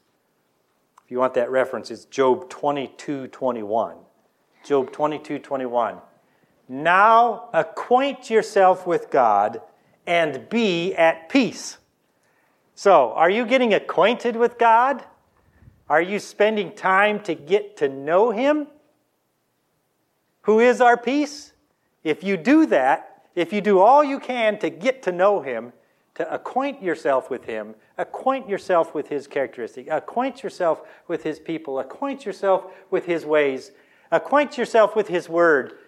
If 1.04 1.10
you 1.10 1.18
want 1.18 1.34
that 1.34 1.50
reference, 1.50 1.90
it's 1.90 2.04
Job 2.04 2.50
22 2.50 3.28
21. 3.28 3.96
Job 4.64 4.92
22 4.92 5.38
21. 5.38 5.96
Now 6.70 7.48
acquaint 7.52 8.30
yourself 8.30 8.86
with 8.86 9.10
God 9.10 9.60
and 10.06 10.48
be 10.48 10.94
at 10.94 11.28
peace. 11.28 11.78
So, 12.76 13.10
are 13.14 13.28
you 13.28 13.44
getting 13.44 13.74
acquainted 13.74 14.36
with 14.36 14.56
God? 14.56 15.04
Are 15.88 16.00
you 16.00 16.20
spending 16.20 16.72
time 16.76 17.18
to 17.24 17.34
get 17.34 17.76
to 17.78 17.88
know 17.88 18.30
Him? 18.30 18.68
Who 20.42 20.60
is 20.60 20.80
our 20.80 20.96
peace? 20.96 21.54
If 22.04 22.22
you 22.22 22.36
do 22.36 22.66
that, 22.66 23.24
if 23.34 23.52
you 23.52 23.60
do 23.60 23.80
all 23.80 24.04
you 24.04 24.20
can 24.20 24.56
to 24.60 24.70
get 24.70 25.02
to 25.02 25.12
know 25.12 25.40
Him, 25.40 25.72
to 26.14 26.32
acquaint 26.32 26.80
yourself 26.80 27.30
with 27.30 27.46
Him, 27.46 27.74
acquaint 27.98 28.48
yourself 28.48 28.94
with 28.94 29.08
His 29.08 29.26
characteristics, 29.26 29.88
acquaint 29.90 30.44
yourself 30.44 30.82
with 31.08 31.24
His 31.24 31.40
people, 31.40 31.80
acquaint 31.80 32.24
yourself 32.24 32.66
with 32.92 33.06
His 33.06 33.26
ways, 33.26 33.72
acquaint 34.12 34.56
yourself 34.56 34.94
with 34.94 35.08
His 35.08 35.28
Word, 35.28 35.79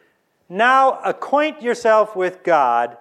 now 0.53 1.01
acquaint 1.05 1.63
yourself 1.63 2.15
with 2.15 2.43
God 2.43 2.99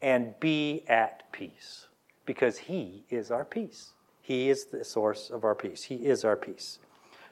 and 0.00 0.38
be 0.40 0.84
at 0.88 1.30
peace 1.32 1.86
because 2.24 2.58
He 2.58 3.04
is 3.10 3.30
our 3.30 3.44
peace. 3.44 3.92
He 4.22 4.48
is 4.48 4.66
the 4.66 4.84
source 4.84 5.30
of 5.30 5.44
our 5.44 5.54
peace. 5.54 5.84
He 5.84 5.96
is 5.96 6.24
our 6.24 6.36
peace. 6.36 6.78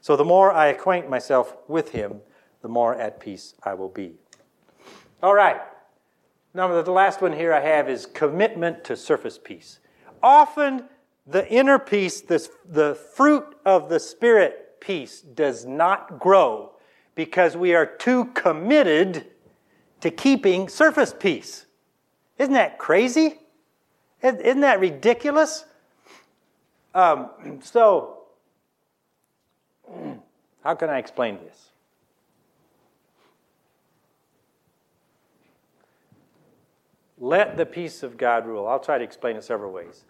So 0.00 0.14
the 0.14 0.24
more 0.24 0.52
I 0.52 0.66
acquaint 0.66 1.08
myself 1.08 1.56
with 1.68 1.90
Him, 1.90 2.20
the 2.62 2.68
more 2.68 2.94
at 2.94 3.18
peace 3.18 3.54
I 3.62 3.74
will 3.74 3.88
be. 3.88 4.14
All 5.22 5.34
right. 5.34 5.60
Now, 6.54 6.80
the 6.82 6.90
last 6.90 7.20
one 7.20 7.32
here 7.32 7.52
I 7.52 7.60
have 7.60 7.88
is 7.88 8.06
commitment 8.06 8.84
to 8.84 8.96
surface 8.96 9.38
peace. 9.42 9.78
Often, 10.22 10.84
the 11.26 11.46
inner 11.50 11.78
peace, 11.78 12.20
this, 12.20 12.50
the 12.64 12.94
fruit 12.94 13.56
of 13.64 13.88
the 13.88 14.00
Spirit 14.00 14.80
peace, 14.80 15.20
does 15.20 15.66
not 15.66 16.18
grow 16.18 16.72
because 17.14 17.56
we 17.56 17.74
are 17.74 17.86
too 17.86 18.26
committed 18.26 19.26
to 20.06 20.10
keeping 20.12 20.68
surface 20.68 21.12
peace. 21.12 21.66
Isn't 22.38 22.54
that 22.54 22.78
crazy? 22.78 23.40
Isn't 24.22 24.60
that 24.60 24.78
ridiculous? 24.78 25.64
Um, 26.94 27.60
so, 27.60 28.22
how 30.62 30.74
can 30.76 30.88
I 30.90 30.98
explain 30.98 31.38
this? 31.44 31.70
Let 37.18 37.56
the 37.56 37.66
peace 37.66 38.04
of 38.04 38.16
God 38.16 38.46
rule. 38.46 38.68
I'll 38.68 38.78
try 38.78 38.98
to 38.98 39.04
explain 39.04 39.34
it 39.36 39.42
several 39.42 39.72
ways. 39.72 40.04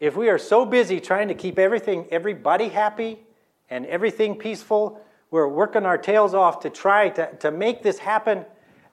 If 0.00 0.16
we 0.16 0.28
are 0.30 0.38
so 0.38 0.64
busy 0.64 0.98
trying 0.98 1.28
to 1.28 1.34
keep 1.34 1.60
everything, 1.60 2.06
everybody 2.10 2.68
happy 2.70 3.20
and 3.70 3.86
everything 3.86 4.36
peaceful, 4.36 5.00
we're 5.32 5.48
working 5.48 5.86
our 5.86 5.96
tails 5.96 6.34
off 6.34 6.60
to 6.60 6.70
try 6.70 7.08
to, 7.08 7.34
to 7.36 7.50
make 7.50 7.82
this 7.82 7.98
happen. 7.98 8.44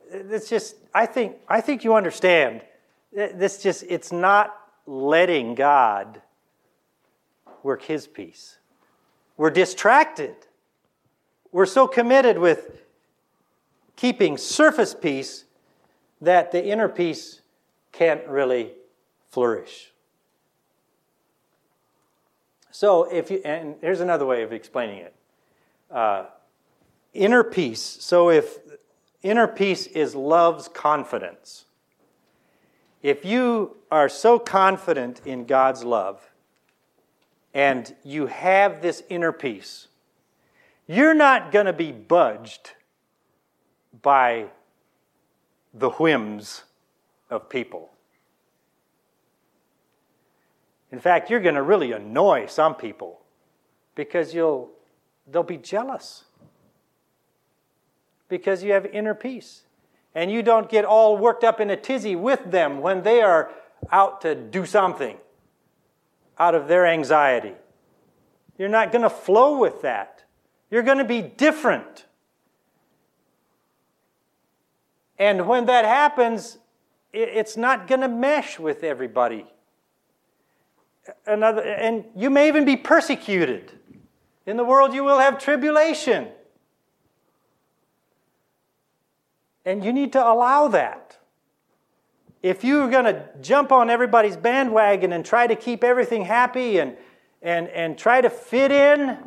It's 0.09 0.49
just, 0.49 0.77
I 0.93 1.05
think, 1.05 1.35
I 1.49 1.59
think 1.59 1.83
you 1.83 1.93
understand. 1.95 2.61
This 3.11 3.61
just, 3.61 3.83
it's 3.89 4.13
not 4.13 4.55
letting 4.87 5.53
God 5.53 6.21
work 7.61 7.83
His 7.83 8.07
peace. 8.07 8.57
We're 9.35 9.49
distracted. 9.49 10.35
We're 11.51 11.65
so 11.65 11.87
committed 11.87 12.37
with 12.37 12.83
keeping 13.97 14.37
surface 14.37 14.95
peace 14.95 15.43
that 16.21 16.53
the 16.53 16.65
inner 16.65 16.87
peace 16.87 17.41
can't 17.91 18.25
really 18.27 18.71
flourish. 19.29 19.91
So, 22.71 23.11
if 23.11 23.29
you, 23.29 23.41
and 23.43 23.75
here's 23.81 23.99
another 23.99 24.25
way 24.25 24.41
of 24.43 24.53
explaining 24.53 24.99
it 24.99 25.13
uh, 25.91 26.25
inner 27.13 27.43
peace. 27.43 27.81
So, 27.81 28.29
if 28.29 28.57
inner 29.21 29.47
peace 29.47 29.87
is 29.87 30.15
love's 30.15 30.67
confidence, 30.67 31.65
if 33.01 33.23
you 33.23 33.77
are 33.91 34.09
so 34.09 34.39
confident 34.39 35.21
in 35.25 35.45
God's 35.45 35.83
love 35.83 36.29
and 37.53 37.95
you 38.03 38.27
have 38.27 38.81
this 38.81 39.03
inner 39.09 39.31
peace, 39.31 39.87
you're 40.87 41.13
not 41.13 41.51
going 41.51 41.65
to 41.65 41.73
be 41.73 41.91
budged 41.91 42.71
by 44.01 44.47
the 45.73 45.89
whims 45.91 46.63
of 47.29 47.49
people. 47.49 47.91
In 50.91 50.99
fact, 50.99 51.29
you're 51.29 51.39
going 51.39 51.55
to 51.55 51.61
really 51.61 51.91
annoy 51.91 52.47
some 52.47 52.75
people 52.75 53.21
because 53.95 54.33
you'll 54.33 54.71
they'll 55.31 55.43
be 55.43 55.57
jealous 55.57 56.25
because 58.27 58.63
you 58.63 58.71
have 58.73 58.85
inner 58.85 59.13
peace 59.13 59.63
and 60.15 60.31
you 60.31 60.41
don't 60.41 60.69
get 60.69 60.85
all 60.85 61.17
worked 61.17 61.43
up 61.43 61.59
in 61.59 61.69
a 61.69 61.77
tizzy 61.77 62.15
with 62.15 62.51
them 62.51 62.81
when 62.81 63.03
they 63.03 63.21
are 63.21 63.51
out 63.91 64.21
to 64.21 64.35
do 64.35 64.65
something 64.65 65.17
out 66.37 66.55
of 66.55 66.67
their 66.67 66.85
anxiety. 66.85 67.53
You're 68.57 68.69
not 68.69 68.91
going 68.91 69.03
to 69.03 69.09
flow 69.09 69.57
with 69.57 69.81
that. 69.81 70.23
You're 70.71 70.83
going 70.83 70.97
to 70.97 71.05
be 71.05 71.21
different. 71.21 72.05
And 75.17 75.47
when 75.47 75.65
that 75.65 75.85
happens, 75.85 76.57
it's 77.11 77.57
not 77.57 77.87
going 77.87 78.01
to 78.01 78.07
mesh 78.07 78.59
with 78.59 78.83
everybody. 78.83 79.45
Another, 81.25 81.61
and 81.61 82.05
you 82.15 82.29
may 82.29 82.47
even 82.47 82.65
be 82.65 82.77
persecuted. 82.77 83.78
In 84.49 84.57
the 84.57 84.63
world, 84.63 84.95
you 84.95 85.03
will 85.03 85.19
have 85.19 85.37
tribulation. 85.37 86.27
And 89.63 89.85
you 89.85 89.93
need 89.93 90.11
to 90.13 90.27
allow 90.27 90.69
that. 90.69 91.19
If 92.41 92.63
you're 92.63 92.89
going 92.89 93.05
to 93.05 93.29
jump 93.41 93.71
on 93.71 93.91
everybody's 93.91 94.35
bandwagon 94.35 95.13
and 95.13 95.23
try 95.23 95.45
to 95.45 95.55
keep 95.55 95.83
everything 95.83 96.25
happy 96.25 96.79
and, 96.79 96.97
and, 97.43 97.67
and 97.67 97.95
try 97.95 98.21
to 98.21 98.29
fit 98.31 98.71
in, 98.71 99.19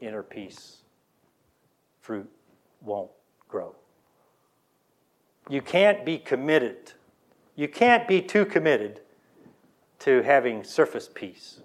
inner 0.00 0.22
peace, 0.22 0.76
fruit 2.02 2.30
won't 2.80 3.10
grow. 3.48 3.74
You 5.48 5.60
can't 5.60 6.04
be 6.04 6.18
committed. 6.18 6.92
You 7.56 7.66
can't 7.66 8.06
be 8.06 8.22
too 8.22 8.44
committed 8.44 9.00
to 9.98 10.22
having 10.22 10.62
surface 10.62 11.10
peace. 11.12 11.62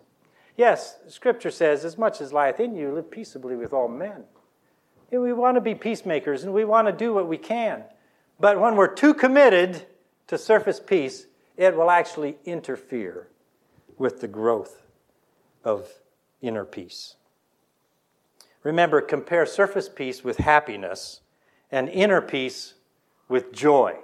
Yes, 0.57 0.97
Scripture 1.07 1.51
says, 1.51 1.83
as 1.83 1.97
much 1.97 2.21
as 2.21 2.31
lieth 2.31 2.59
in 2.59 2.75
you, 2.75 2.93
live 2.93 3.11
peaceably 3.11 3.55
with 3.55 3.73
all 3.73 3.87
men. 3.87 4.23
And 5.11 5.21
we 5.21 5.33
want 5.33 5.55
to 5.55 5.61
be 5.61 5.75
peacemakers 5.75 6.43
and 6.43 6.53
we 6.53 6.65
want 6.65 6.87
to 6.87 6.93
do 6.93 7.13
what 7.13 7.27
we 7.27 7.37
can. 7.37 7.83
But 8.39 8.59
when 8.59 8.75
we're 8.75 8.93
too 8.93 9.13
committed 9.13 9.85
to 10.27 10.37
surface 10.37 10.79
peace, 10.79 11.27
it 11.57 11.75
will 11.75 11.91
actually 11.91 12.37
interfere 12.45 13.27
with 13.97 14.21
the 14.21 14.27
growth 14.27 14.81
of 15.63 15.89
inner 16.41 16.65
peace. 16.65 17.15
Remember, 18.63 18.99
compare 18.99 19.45
surface 19.45 19.87
peace 19.87 20.23
with 20.23 20.37
happiness 20.37 21.21
and 21.71 21.87
inner 21.89 22.21
peace 22.21 22.73
with 23.29 23.51
joy. 23.53 23.95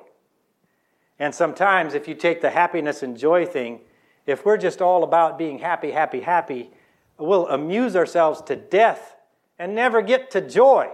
And 1.19 1.33
sometimes, 1.35 1.93
if 1.93 2.07
you 2.07 2.15
take 2.15 2.41
the 2.41 2.51
happiness 2.51 3.03
and 3.03 3.17
joy 3.17 3.45
thing, 3.45 3.81
if 4.25 4.45
we're 4.45 4.57
just 4.57 4.81
all 4.81 5.03
about 5.03 5.37
being 5.37 5.59
happy, 5.59 5.91
happy, 5.91 6.21
happy, 6.21 6.69
we'll 7.17 7.47
amuse 7.47 7.95
ourselves 7.95 8.41
to 8.43 8.55
death 8.55 9.15
and 9.57 9.75
never 9.75 10.01
get 10.01 10.31
to 10.31 10.41
joy. 10.41 10.89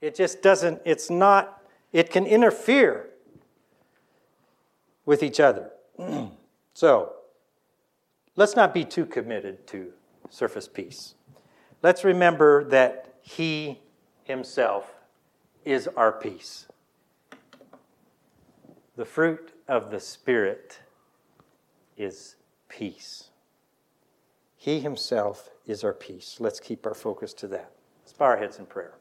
It 0.00 0.14
just 0.14 0.42
doesn't, 0.42 0.80
it's 0.84 1.10
not, 1.10 1.62
it 1.92 2.10
can 2.10 2.26
interfere 2.26 3.10
with 5.04 5.22
each 5.22 5.40
other. 5.40 5.70
so, 6.74 7.12
let's 8.36 8.56
not 8.56 8.72
be 8.72 8.84
too 8.84 9.04
committed 9.04 9.66
to 9.68 9.92
surface 10.30 10.68
peace. 10.68 11.14
Let's 11.82 12.04
remember 12.04 12.64
that 12.64 13.14
He 13.22 13.80
Himself 14.24 14.94
is 15.64 15.88
our 15.88 16.12
peace. 16.12 16.66
The 18.96 19.04
fruit 19.04 19.52
of 19.66 19.90
the 19.90 20.00
Spirit 20.00 20.80
is 22.00 22.36
peace. 22.68 23.30
He 24.56 24.80
Himself 24.80 25.50
is 25.66 25.84
our 25.84 25.92
peace. 25.92 26.36
Let's 26.38 26.60
keep 26.60 26.86
our 26.86 26.94
focus 26.94 27.32
to 27.34 27.48
that. 27.48 27.72
Let's 28.02 28.12
bow 28.12 28.26
our 28.26 28.36
heads 28.36 28.58
in 28.58 28.66
prayer. 28.66 28.94